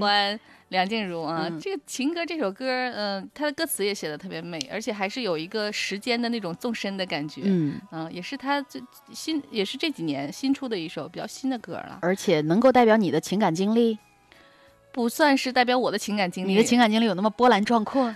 [0.69, 2.65] 梁静茹啊，这个情歌这首歌，
[2.95, 13.97] 嗯，它的歌词也写的特别美，而且还是有一个时间的那种纵深的感觉，嗯，呃，也是他最新，也是这几年新出的一首比较新的歌了，而且能够代表你的情感经历，
[14.91, 18.15] 不算是代表我的情感经历，你的情感经历有那么波澜壮阔。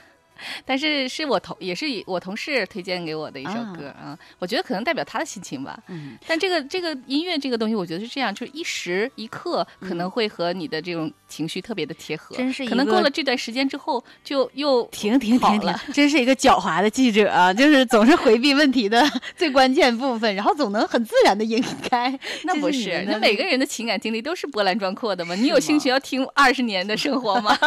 [0.66, 5.78] 但是是我同也是我同事推荐给我的一首歌啊，我觉得可能代表他的心情吧。
[5.88, 12.36] 嗯，但这个这个音乐这个东西，我觉得是这样，就是一时一刻可能会和你的这种情绪特别的贴合。
[12.36, 22.20] 真是可能过了这段时间之后，就又停停停停，真是一个狡猾的记者啊，就是总是回避问题的 最关键部分，然后总能很自然的引开。
[22.44, 25.36] 那不是，那每个人的情感经历都是波澜壮阔的吗？
[25.36, 27.58] 你有兴趣要听二十年的生活吗？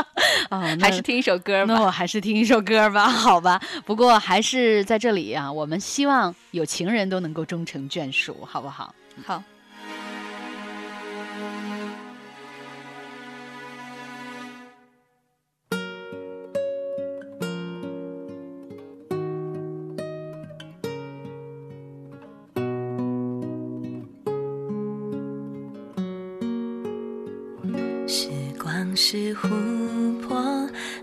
[0.51, 1.75] 啊， 还是听一首歌吧。
[1.75, 2.57] 那我还是听一首。
[2.67, 8.93] 歌吧， 好吧，不过还是在这里啊，我们希望有情人都能够终成眷属，好不好？
[9.25, 9.43] 好。
[28.09, 28.29] 时
[28.63, 30.37] 光是琥珀，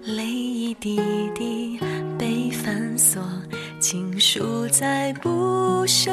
[0.03, 0.97] 泪一滴
[4.33, 6.11] 住在不朽，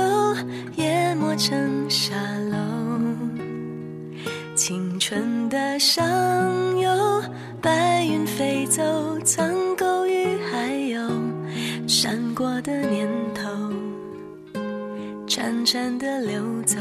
[0.77, 2.15] 淹没成沙
[2.51, 2.59] 漏。
[4.55, 6.05] 青春的上
[6.79, 7.23] 游，
[7.63, 8.83] 白云飞走，
[9.21, 11.09] 苍狗与海鸥，
[11.89, 13.49] 闪过的念头，
[15.27, 16.77] 潺潺的流走。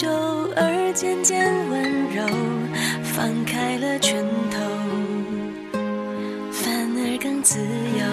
[0.00, 0.08] 久
[0.54, 1.82] 而渐渐温
[2.14, 2.24] 柔，
[3.02, 4.60] 放开了拳头，
[6.52, 8.06] 反而更自由。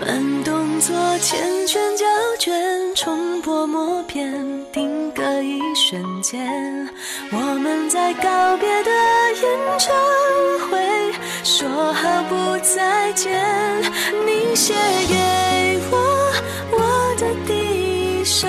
[0.00, 1.36] 慢动作缱
[1.68, 2.04] 绻胶
[2.40, 2.52] 卷，
[2.96, 4.34] 冲破默片，
[4.72, 6.88] 定格一瞬间，
[7.30, 9.94] 我们在告别的演唱
[10.68, 11.12] 会。
[11.44, 13.40] 说好不再见，
[14.26, 14.74] 你写
[15.08, 16.32] 给我
[16.72, 18.48] 我的第一首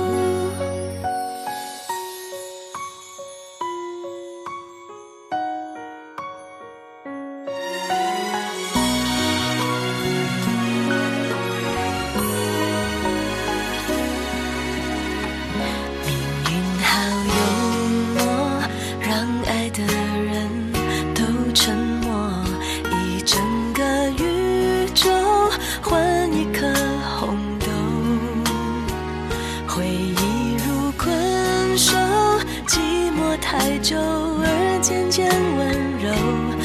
[33.51, 35.67] 太久而渐渐温
[35.99, 36.60] 柔，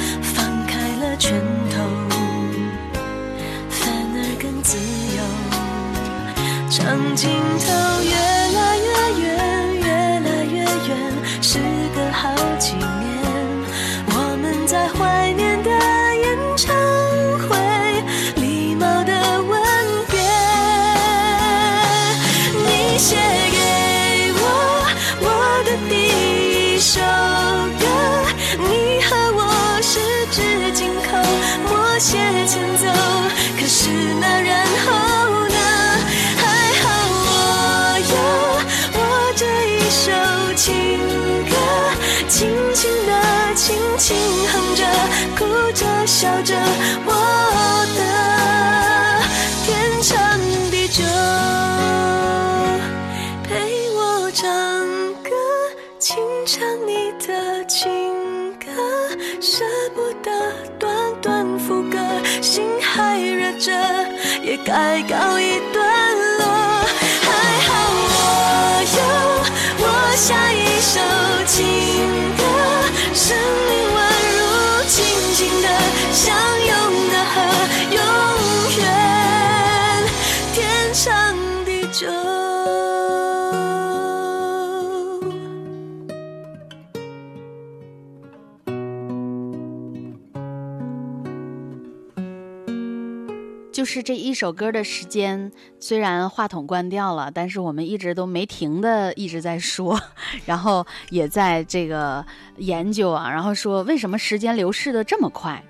[93.97, 99.99] 是这一首歌的时间，虽然话筒关掉了，但是我们一直都没停的一直在说，
[100.45, 102.23] 然后也在这个
[102.59, 105.65] 研究啊，然后说为什么时间流逝的这么快？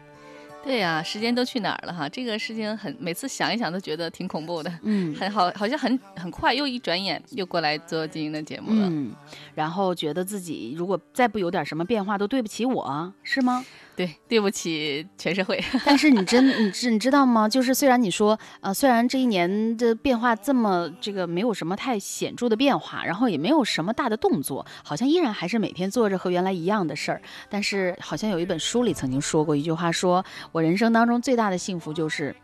[0.66, 2.08] 对呀、时间都去哪儿了哈？
[2.08, 4.72] 这个事情很，每次想一想都觉得挺恐怖的。
[4.82, 8.88] 嗯很好，好像很很快，又一转眼又过来做经营的节目了。
[8.90, 9.14] 嗯，
[9.54, 13.64] 然后觉得自己如果再不有点什么变化，都对不起我，是吗？
[13.96, 15.58] 对，对不起全社会。
[15.86, 17.48] 但是你真 你知你知道吗？
[17.48, 27.22] 就是虽然你说呃，虽然这一年的变化这么这个没有什么太显著的变化，然后也没有什么大的动作，好像依然还是每天做着和原来一样的事儿。
[27.48, 30.22] 但是好像有一本书里曾经说过一句话说，
[30.56, 32.34] 我人生当中最大的幸福就是。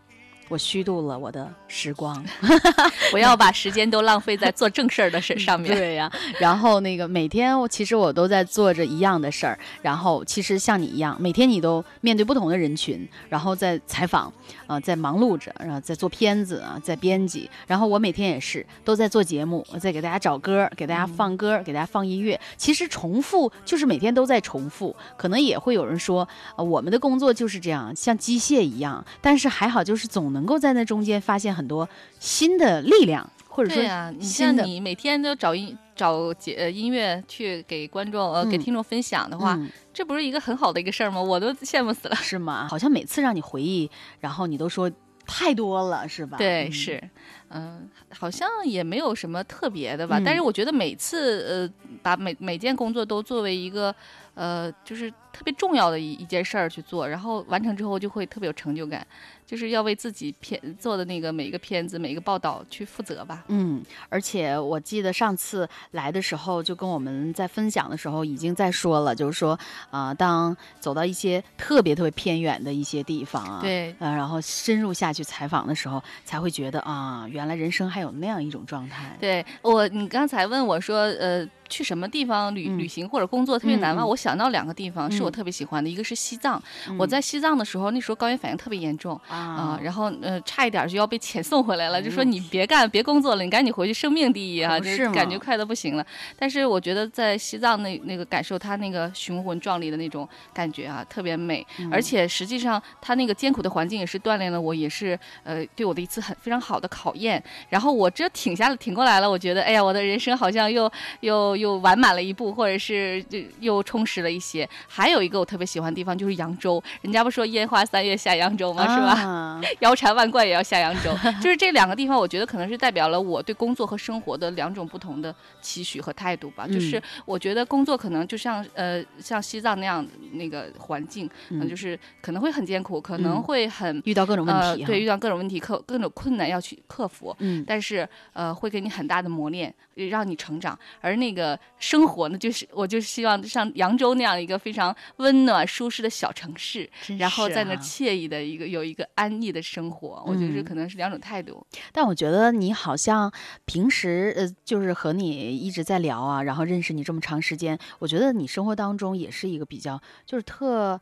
[0.53, 2.23] 我虚度了我的时光，
[3.11, 5.75] 不要把时间都浪费在做正事儿的事上面。
[5.75, 14.31] 对呀、然后那个每天我其实我都在做着一样的事儿，然后其实像你一样，每天你都面对不同的人群，然后在采访，
[14.67, 22.39] 啊、在忙碌着，然后在做片子啊，在编辑，然后我每天也是都在做节目，我在给大家找歌，给大家放歌，给大家放音乐。
[22.59, 31.89] 其实重复就是每天都在重复，可能也会有人说，呃，我们的工作就是这样，像机械一样，但是还好就是总能够在那中间发现很多
[32.19, 34.57] 新的力量，或者说对呀、你像。
[34.65, 41.21] 你每天都找音找节呃音乐去给观众呃、给嗯听众分享的话，嗯这不是一个很好的一个事儿吗？
[41.21, 42.17] 我都羡慕死了。
[42.23, 42.67] 是吗？
[42.69, 43.91] 好像每次让你回忆，
[44.21, 44.91] 然后你都说
[45.27, 46.39] 太多了，是吧？
[46.39, 47.11] 对，嗯是，
[47.51, 50.21] 嗯、好像也没有什么特别的吧。
[50.25, 53.95] 但是嗯我觉得每次呃，把每每件工作都作为一个
[54.35, 59.07] 呃，就是特别重要的一一件事儿去做，然后完成之后就会特别有成就感，
[59.53, 63.45] 就是要为自己片做的那个每一个片子、每一个报道去负责吧。
[63.49, 69.59] 嗯，而且我记得上次来的时候，就跟我们在分享的时候已经在说了，就是说，
[69.91, 79.15] 啊、当走到一些特别特别偏远的一些地方啊，对呃，然后深入下去采访的时候，才会觉得啊，原来人生还有那样一种状态。
[79.21, 84.01] 对我，你刚才问我说，呃，去什么地方旅、旅行或者工作特别难吗？
[84.01, 86.63] 嗯嗯我想到两个地方是我嗯特别喜欢的，一个是西藏。
[86.89, 96.07] 嗯我在西藏的时候，那时候高原反应特别严重啊、然后呃差一点就要被遣送回来了，就说你别干别工作了，你赶紧回去，生命第一啊，就是感觉快的不行了。
[96.39, 101.67] 但是我觉得在西藏那那个感受，它那个雄浑壮丽的那种感觉啊，特别美。
[101.79, 107.43] 嗯而且实际上，它那个艰苦的环境也是锻炼了我，也是呃对我的一次很非常好的考验。
[107.69, 110.91] 然后我这挺下来挺过来了，我觉得哎呀，我的人生好像又
[111.21, 114.69] 又又完满了一步，或者是就又充实了一些。
[114.89, 118.83] 还有一个我特别喜欢的地方就是扬州，人家不说烟花三月下扬州吗？
[118.83, 119.32] 是吧？
[119.33, 121.11] 啊 腰缠万贯也要下扬州，
[121.41, 126.67] 就是这两个地方，我觉得可能是代表了我对工作和生活的两种不同的期许和态度吧。
[126.67, 137.35] 就是嗯我觉得工作可能就像呃像西藏那样那个环境，嗯就是可能会很艰苦，可能嗯会很遇到各种问呃题哈对，遇到各种问题克各种困难要去克服。
[137.39, 139.73] 嗯但是呃会给你很大的磨练，
[140.11, 140.79] 让你成长。
[141.01, 150.65] 而那个生活呢，就是我就希望像扬州那样一个非常温暖舒适的小城市，真然后在那惬意的一个有一个安逸的生活，我觉得这嗯。
[150.65, 151.67] 可能是两种态度。
[151.93, 153.33] 但我觉得你好像
[153.65, 161.01] 平时呃，就是和你一直在聊啊，然后认识你这么长时间，我觉得你生活当中也是一个比较，就是特，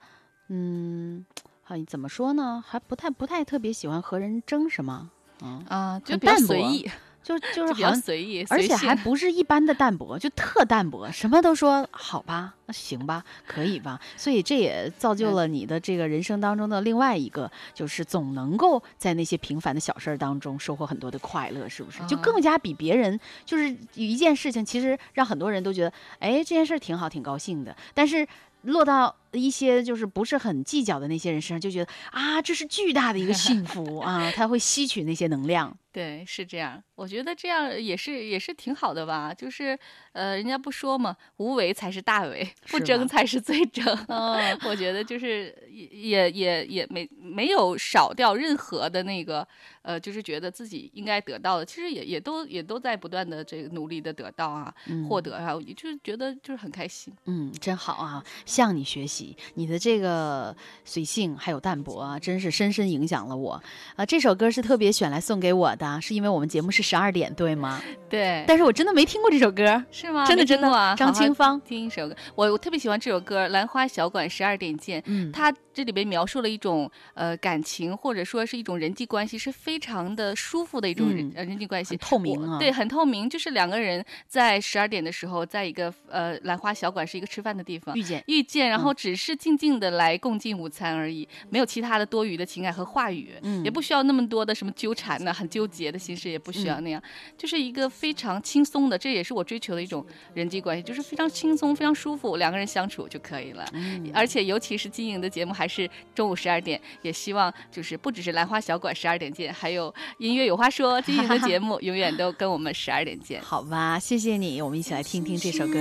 [0.49, 1.25] 嗯，
[1.65, 5.11] 啊，怎么说呢，还不太不太特别喜欢和人争什么，
[5.43, 6.91] 嗯啊，就比较随意，
[7.39, 14.01] 就就是好像随意，而且还不是一般的淡薄，就特淡薄，什么都说好吧，那行吧，可以吧。
[14.17, 22.05] 所以这也造就了你的这个人生当中的另外一个，就是总能够在那些平凡的小事儿当中收获很多的快乐，是不是？
[22.07, 28.27] 就啊更加比别人，就是有一件事情，其实让很多人都觉得，哎，这件事儿挺好，挺高兴的，但是。
[28.65, 35.77] 落到一些就是不是很计较的那些人身上，就觉得啊，这是巨大的一个幸福啊，他会吸取那些能量。
[35.93, 36.81] 对，是这样。
[36.95, 39.35] 我觉得这样也是也是挺好的吧。
[39.35, 39.77] 就是
[40.13, 43.85] 呃，人家不说嘛，无为才是大为，不争才是最争。
[44.07, 49.47] 嗯 我觉得就是也也也也没没有少掉任何的那个
[49.83, 57.13] 呃，就是觉得自己应该得到的，其实也也都也都在不断的这个努力的得到啊，嗯获得啊，就是觉得就是很开心。
[57.25, 58.25] 嗯，真好啊！
[58.47, 59.20] 向你学习，
[59.55, 60.55] 你的这个
[60.85, 63.63] 随性还有淡泊啊，真是深深影响了我。
[63.97, 67.81] 啊，这首歌是特别选来送给我的，是因为我们节目是十二点，对吗？
[68.09, 70.27] 对，但是我真的没听过这首歌，是吗？
[70.27, 75.01] 真的真的没听过啊，张清芳听一首歌，我我特别喜欢这首歌《兰花小馆十二点见》。
[75.07, 97.03] 嗯它这里边描述了一种呃感情，或者说是一种人际关系，是非常的舒服的一种人、人际关系，透明啊对，很透明，就是两个人在十二点的时候，在一个呃兰花小馆是一个吃饭的地方遇见遇见，然后嗯只是静静的来共进午餐而已，没有其他的多余的情感和话语，嗯也不需要那么多的什么纠缠呢，很纠结的心事也不需要那样，
[97.39, 100.05] 就是一个非常轻松的，这也是我追求的一种
[100.35, 103.65] 人际关系，就是非常轻松、非常舒服，两个人相处就可以了。
[103.73, 113.43] 嗯而且尤其是经营的节目还是中午十二点，也希望就是不只是兰花小馆十二点见，还有音乐有话说今天的节目， 永远都跟我们十二点见。
[113.43, 115.75] 好吧，谢谢你，我们一起来听听这首歌。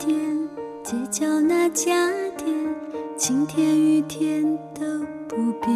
[0.00, 0.48] 点，
[0.82, 2.48] 街角那家店，
[3.16, 4.42] 晴天雨天
[4.74, 4.82] 都
[5.28, 5.70] 不变。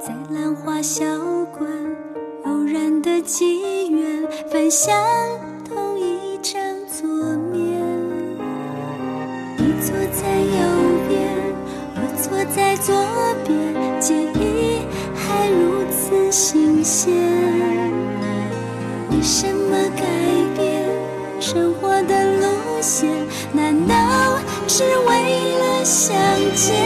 [0.00, 1.04] 在兰花小
[1.52, 1.68] 馆，
[2.46, 4.96] 偶然的机缘，分享
[5.68, 7.06] 同一张桌
[7.52, 7.58] 面。
[9.58, 10.77] 你坐在右边，
[12.38, 12.94] 我在左
[13.44, 17.12] 边，记忆还如此新鲜。
[19.10, 20.04] 为什么改
[20.56, 20.84] 变
[21.40, 22.46] 生活的路
[22.80, 23.10] 线？
[23.52, 26.14] 难道只为了相
[26.54, 26.76] 见？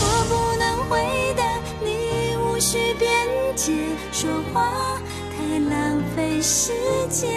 [0.00, 0.98] 我不能回
[1.36, 1.44] 答，
[1.80, 3.08] 你无需辩
[3.54, 3.72] 解，
[4.10, 5.00] 说话
[5.30, 6.72] 太浪费时
[7.08, 7.30] 间。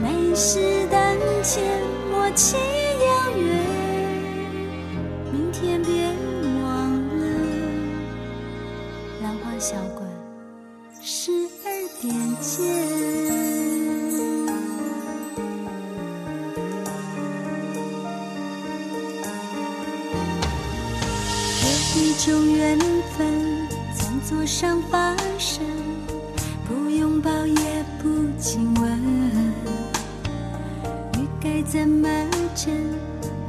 [0.00, 0.98] 没事当
[1.42, 1.62] 前，
[2.10, 2.56] 默契
[9.62, 10.04] 小馆，
[11.00, 11.30] 十
[11.64, 12.64] 二点见。
[21.62, 22.76] 有一种缘
[23.16, 25.64] 分从座上发生，
[26.66, 28.08] 不拥抱也不
[28.40, 28.98] 亲吻，
[31.14, 32.08] 欲该怎么
[32.56, 32.74] 真？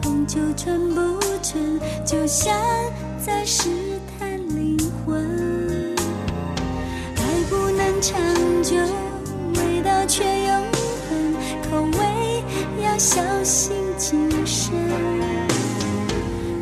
[0.03, 1.79] 红酒纯不纯？
[2.05, 2.55] 就像
[3.17, 3.43] 在
[8.03, 8.19] 长
[8.61, 8.75] 久，
[9.55, 10.61] 味道却永
[11.07, 11.33] 恒，
[11.71, 12.43] 口味
[12.83, 14.73] 要小心谨慎。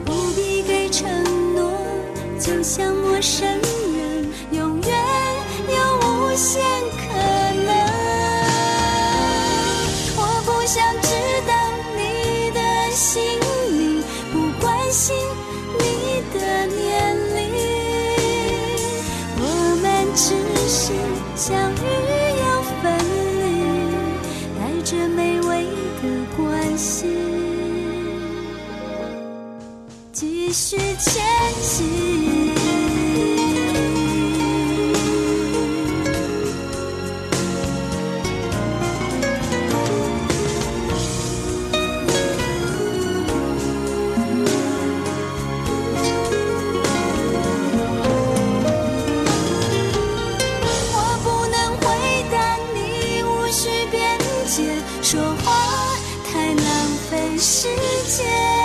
[0.05, 1.09] 不必给承
[1.55, 1.71] 诺，
[2.39, 3.59] 就像陌生
[57.41, 57.67] 世
[58.05, 58.60] 界。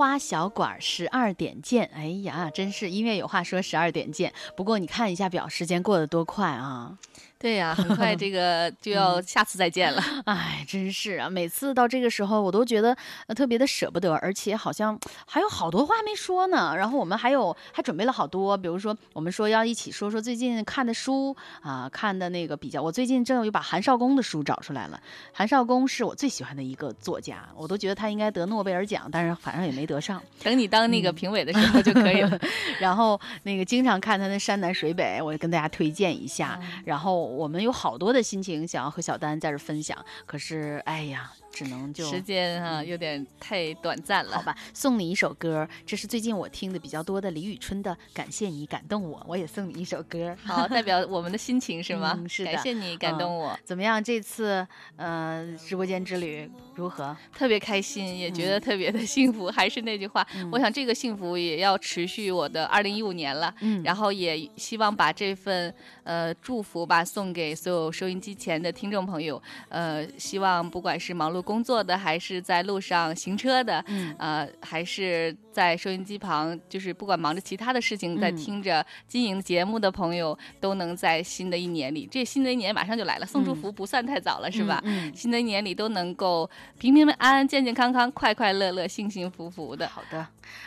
[0.00, 1.90] 花小馆十二点见。
[1.94, 4.32] 哎呀，真是音乐有话说，十二点见。
[4.56, 6.96] 不过你看一下表，时间过得多快啊！
[7.40, 10.02] 对呀，很快这 个就要下次再见了。
[10.26, 12.94] 哎，真是啊，每次到这个时候，我都觉得
[13.34, 16.74] 特别的舍不得，而且好像还有好多话没说呢。
[16.76, 22.82] 然后我们还有还准备了好多，比如说我们说要一起说说最近看的书啊，看的那个比较。
[22.82, 25.00] 我最近正有把韩少功的书找出来了。
[25.32, 30.22] 韩少功是我最喜欢的一个作家，我都觉得他应该得诺贝尔奖，但是反正也没得上。
[30.44, 32.38] 等你当那个评委的时候就可以了。
[32.78, 36.60] 然后那个经常看他的山南水北，我跟大家推荐一下。
[36.84, 37.29] 然后。
[37.36, 41.32] 我们有好多的心情想要和小丹在这分享，可是，哎呀。
[41.52, 52.18] 只能就时间啊有点太短暂了，好吧，送你一首歌，这是最近我听的比较多的李宇春的《感谢你感动我》，我也送你一首歌，好，代表我们的心情是吗？
[52.28, 53.58] 是的，感谢你感动我。
[53.64, 54.02] 怎么样？
[54.02, 57.16] 这次呃直播间之旅如何？
[57.34, 59.50] 特别开心，也觉得特别的幸福。
[59.50, 63.52] 还是那句话，我想这个幸福也要持续我的二零一五年了。
[63.60, 65.74] 嗯，然后也希望把这份
[66.04, 69.42] 呃祝福吧送给所有收音机前的听众朋友。
[69.68, 71.39] 呃，希望不管是忙碌。
[71.40, 84.80] 工作的还是在路上行车的，嗯，呃，还是在收音机旁，就是不管忙着其他的事情，在听着经营节目的朋友，都能在新的一年里，这新的一年马上就来了，送祝福不算太早了，是吧？
[84.84, 89.88] 嗯，新的一年里都能够平平安安、健健康康、快快乐乐、幸幸福福的。
[89.88, 90.26] 好的，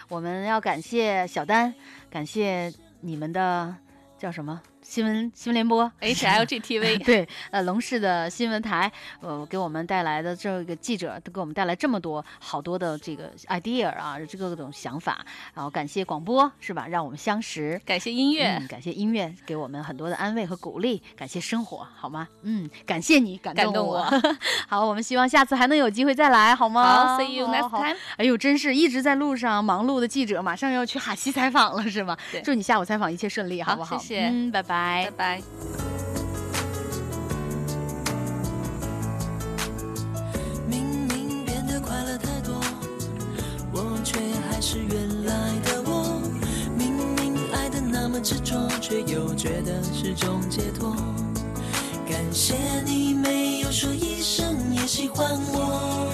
[0.09, 1.73] 我们要感谢小丹，
[2.09, 3.75] 感谢你们的
[4.17, 4.61] 叫什么？
[4.83, 22.27] 新闻新闻联播，HLGTV， 对，呃，龙市的新闻台，呃，给我们带来的这个记者都给我们带来这么多好多的这个 idea 啊，这各种想法，然后感谢广播是吧，让我们相识，感谢音乐，感谢音乐给我们很多的安慰和鼓励，感谢生活，好吗？
[22.41, 24.05] 嗯，感谢你感动我，
[24.67, 27.15] 好，我们希望下次还能有机会再来，好吗？
[27.15, 27.97] 好，See you next time。
[28.17, 32.17] 哎呦，真是一直在路上忙碌的记者，马上要去哈西采访了，是吗？
[32.43, 33.97] 祝你下午采访一切顺利，好不好？
[33.97, 34.72] 谢谢，嗯，拜拜。
[34.73, 35.39] 拜拜。
[40.67, 42.59] 明明变得快乐太多，
[43.71, 44.19] 我却
[44.49, 46.19] 还是原来的我。
[46.75, 50.95] 明明爱的那么执着，却又觉得是种解脱。
[52.09, 56.09] 感谢你没有说一声也喜欢我，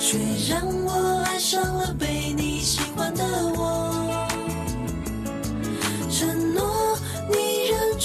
[0.00, 0.18] 却
[0.52, 3.24] 让我爱上了被你喜欢的
[3.56, 3.85] 我。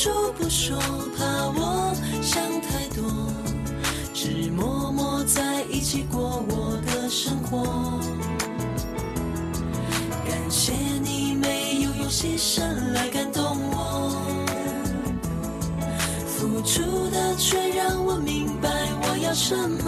[0.04, 0.80] 说不说，
[1.16, 1.24] 怕
[1.54, 1.94] 我
[2.24, 3.06] 想太多，
[4.16, 8.00] 只默默在一起过我的生活。
[10.26, 10.74] 感谢
[11.04, 14.12] 你没有用牺牲来感动我，
[16.26, 16.82] 付出
[17.12, 18.72] 的却让我明白
[19.04, 19.86] 我要什么。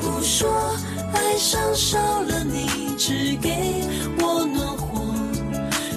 [0.00, 0.48] 不说
[1.12, 3.82] 爱上少了你，只给
[4.20, 4.67] 我暖，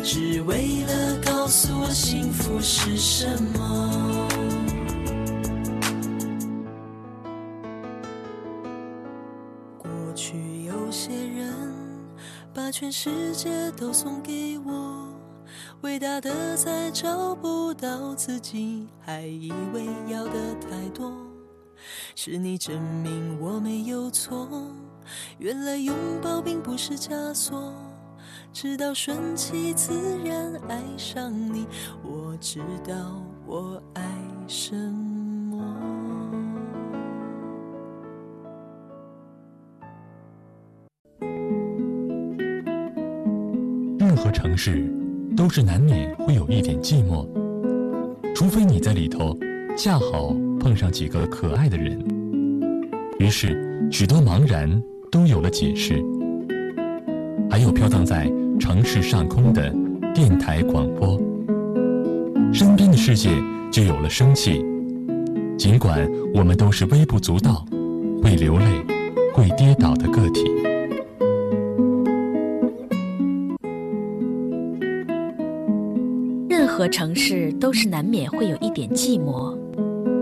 [0.03, 1.11] 只为了。
[1.23, 4.27] 告诉我幸福是什么？
[9.77, 11.53] 过去有些人
[12.53, 15.07] 把全世界都送给我，
[15.81, 20.31] 伟大的在找不到自己，还以为要的
[20.61, 21.11] 太多。
[22.15, 24.47] 是你证明我没有错，
[25.37, 27.73] 原来拥抱并不是枷锁。
[28.53, 29.93] 直到顺其自
[30.25, 31.65] 然爱上你，
[32.03, 32.93] 我知道
[33.47, 34.03] 我爱
[34.45, 35.57] 什么。
[43.97, 44.93] 任何城市
[45.35, 47.25] 都是难免会有一点寂寞，
[48.35, 49.35] 除非你在里头
[49.77, 51.97] 恰好碰上几个可爱的人，
[53.17, 56.03] 于是许多茫然都有了解释。
[57.51, 59.75] 还有飘荡在城市上空的
[60.15, 61.19] 电台广播，
[62.53, 63.29] 身边的世界
[63.69, 64.65] 就有了生气。
[65.57, 67.65] 尽管我们都是微不足道、
[68.23, 68.65] 会流泪、
[69.33, 70.45] 会跌倒的个体。
[76.47, 79.53] 任何城市都是难免会有一点寂寞，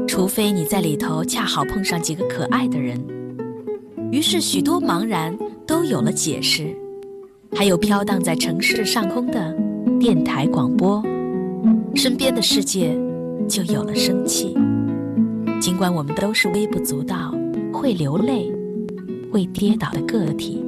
[0.07, 2.99] 除非你在里头恰好碰上几个可爱的人。
[4.11, 6.75] 于是许多茫然都有了解释。
[7.55, 9.55] 还有飘荡在城市上空的
[9.99, 11.03] 电台广播，
[11.95, 12.97] 身边的世界
[13.47, 14.55] 就有了生气。
[15.59, 17.33] 尽管我们都是微不足道、
[17.73, 18.49] 会流泪、
[19.31, 20.63] 会跌倒的个体。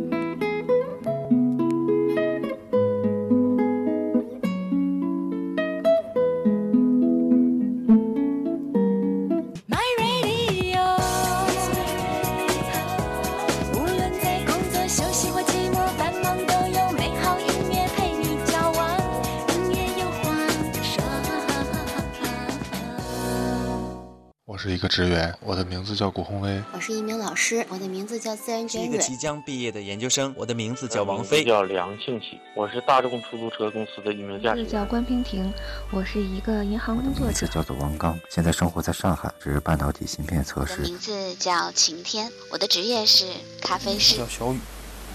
[25.02, 26.62] 职员，我的名字叫古宏威。
[26.74, 28.88] 我是一名老师，我的名字叫自然娟蕊。
[28.88, 31.44] 一个即将毕业的研究生，我的名字叫王菲。
[31.44, 34.58] 叫梁庆喜，我是大众出租车公司的一名驾驶员。
[34.58, 35.52] 名字叫关平婷，
[35.90, 37.26] 我是一个银行工作者。
[37.26, 40.82] 名字叫做王刚，现在生活在上海，是半导体芯片测试。
[40.82, 43.26] 名字叫晴天，我的职业是
[43.60, 44.18] 咖啡师。
[44.18, 44.60] 叫小雨。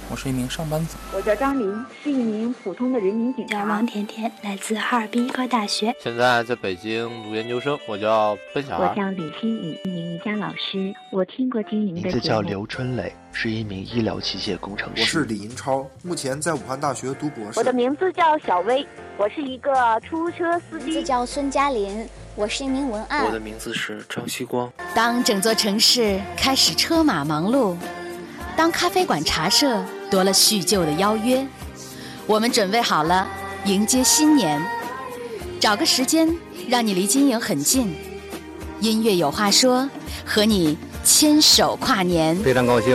[0.08, 0.96] 我是一名上班族。
[1.12, 3.64] 我叫张琳，是一名普通的人民警察。
[3.64, 5.94] 王甜甜，来自哈尔滨医科大学。
[6.00, 7.76] 现在在北京读研究生。
[7.88, 8.88] 我叫奔小孩。
[8.88, 10.94] 我叫李新宇，一名瑜伽老师。
[11.10, 15.02] 我听过经营的名字叫刘春磊，是一名医疗器械工程师。
[15.02, 17.58] 我是李银超，目前在武汉大学读博士。
[17.58, 18.86] 我的名字叫小薇，
[19.16, 20.84] 我是一个出租车司机。
[20.86, 23.24] 名字叫孙嘉林，我是一名文案。
[23.24, 24.72] 我的名字是张希光。
[24.94, 27.76] 当整座城市开始车马忙碌，
[28.56, 29.84] 当咖啡馆茶社。
[30.10, 31.46] 多了叙旧的邀约，
[32.26, 33.26] 我们准备好了
[33.64, 34.62] 迎接新年。
[35.58, 36.28] 找个时间，
[36.68, 37.94] 让你离金营很近。
[38.80, 39.88] 音乐有话说，
[40.24, 42.36] 和你牵手跨年。
[42.36, 42.94] 非常高兴，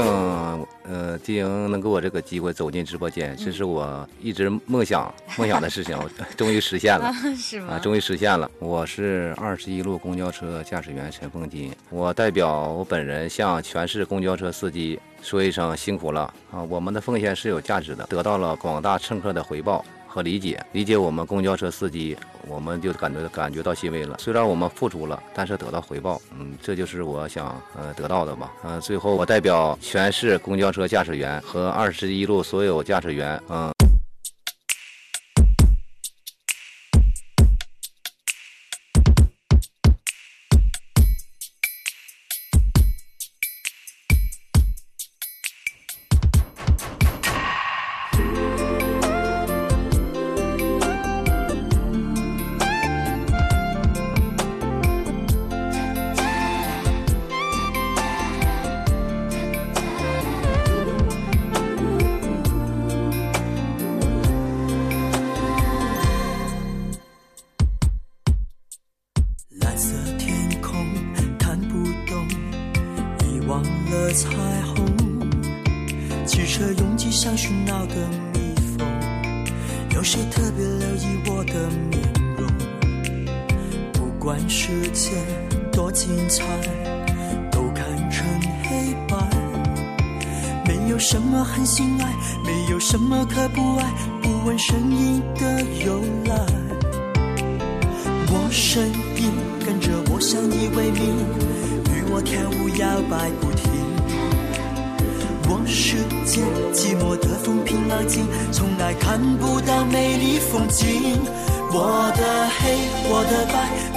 [0.83, 5.97] 呃，金营能给我这个机会走进直播间，这是我一直梦想 梦想的事情，
[6.37, 7.73] 终于实现了， 是吗？
[7.73, 8.49] 啊，终于实现了。
[8.59, 14.99] 我是二十一路公交车驾驶员陈凤金，我代表我本人向全市公交车司机。
[15.21, 16.61] 说一声辛苦了啊！
[16.63, 22.17] 我们的奉献是有价值的，得到了广大乘客的回报和理解，理解我们公交车司机，
[22.47, 24.17] 我们就感觉感觉到欣慰了。
[24.19, 28.51] 虽然我们付出了，但是得到回报，嗯，这就是我想呃得到的吧。
[28.63, 33.71] 嗯，最后我代表全市公交车驾驶员和二十一路所有驾驶员，嗯。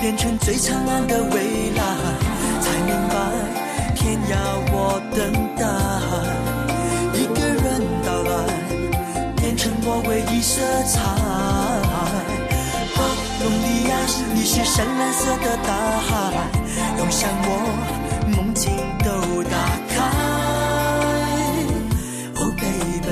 [0.04, 1.82] 变成最灿烂的未来，
[2.60, 3.16] 才明白
[3.96, 4.36] 天要
[4.70, 5.64] 我等待。
[7.18, 8.32] 一个人到来，
[9.36, 11.00] 变成我唯一色彩。
[12.94, 13.00] 风
[13.40, 13.48] 中，
[14.34, 16.12] 你是深蓝色的大海，
[16.98, 17.48] 涌向我
[18.36, 19.08] 梦境都
[19.44, 19.56] 打
[19.88, 19.96] 开。
[22.42, 23.08] Oh，baby，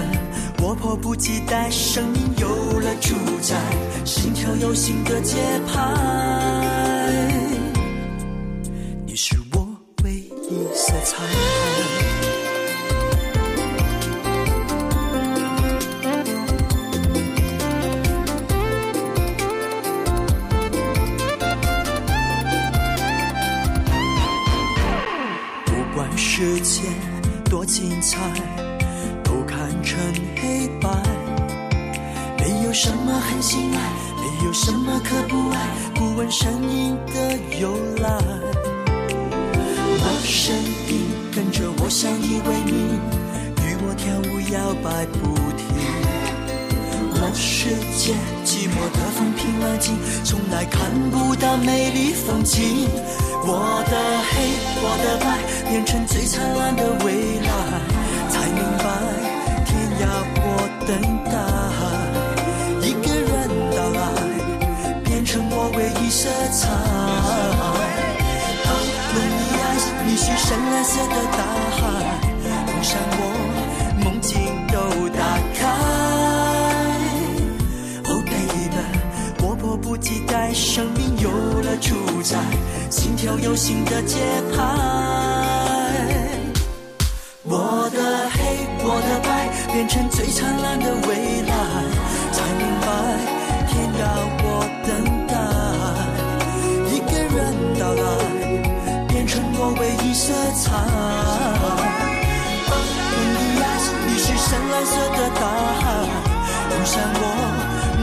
[0.62, 2.47] 我迫不及待，生命有
[2.80, 3.57] 了主宰，
[4.05, 6.62] 心跳有新的节拍。
[35.05, 35.57] 可不爱，
[35.94, 38.09] 不问声音的由来。
[39.98, 40.55] 那声
[40.88, 42.74] 音跟着我相依为命，
[43.62, 45.18] 与我跳舞摇摆不
[45.57, 45.61] 停。
[47.14, 52.88] 我世界寂寞的风平浪静，从来看不到美丽风景。
[53.44, 53.94] 我的
[54.30, 54.34] 黑，
[54.82, 55.26] 我的白，
[55.68, 57.50] 变成最灿烂的未来，
[58.28, 58.84] 才明白
[59.66, 60.03] 天涯
[60.34, 60.40] 或
[60.86, 60.90] 等
[61.24, 61.30] 待，
[65.77, 66.68] 唯一色彩。
[66.68, 67.77] 爱，
[70.07, 71.39] 你是深蓝色的大
[71.77, 71.81] 海，
[72.66, 73.20] 碰上我，
[74.05, 74.31] 梦境
[74.68, 74.77] 都
[75.09, 75.20] 打
[75.55, 75.61] 开。
[78.11, 78.77] Oh baby，
[79.43, 82.37] 我迫不及待，生命有了主宰。
[82.91, 84.18] 心跳有新的节
[84.55, 84.59] 拍，
[87.45, 91.41] 我的黑，我的白，变成最灿烂的未来，
[100.63, 100.71] 一色彩。
[104.07, 105.41] 你是深蓝色的大
[105.81, 105.83] 海，
[106.71, 107.21] 碰上我，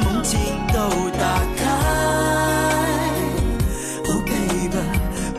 [0.03, 0.39] 梦境
[0.73, 0.77] 都
[1.17, 1.21] 打
[1.55, 1.61] 开。
[4.07, 4.83] Oh baby，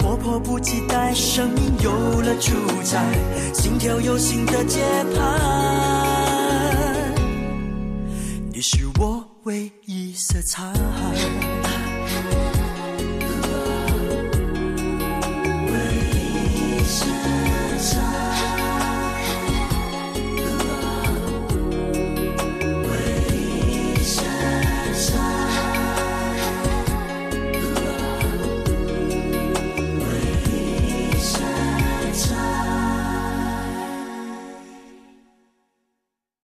[0.03, 1.91] 我迫不及待，生命有
[2.23, 2.53] 了主
[2.83, 3.05] 宰，
[3.53, 4.81] 心跳有新的节
[5.15, 5.21] 拍，
[8.53, 10.73] 你是我唯一色彩。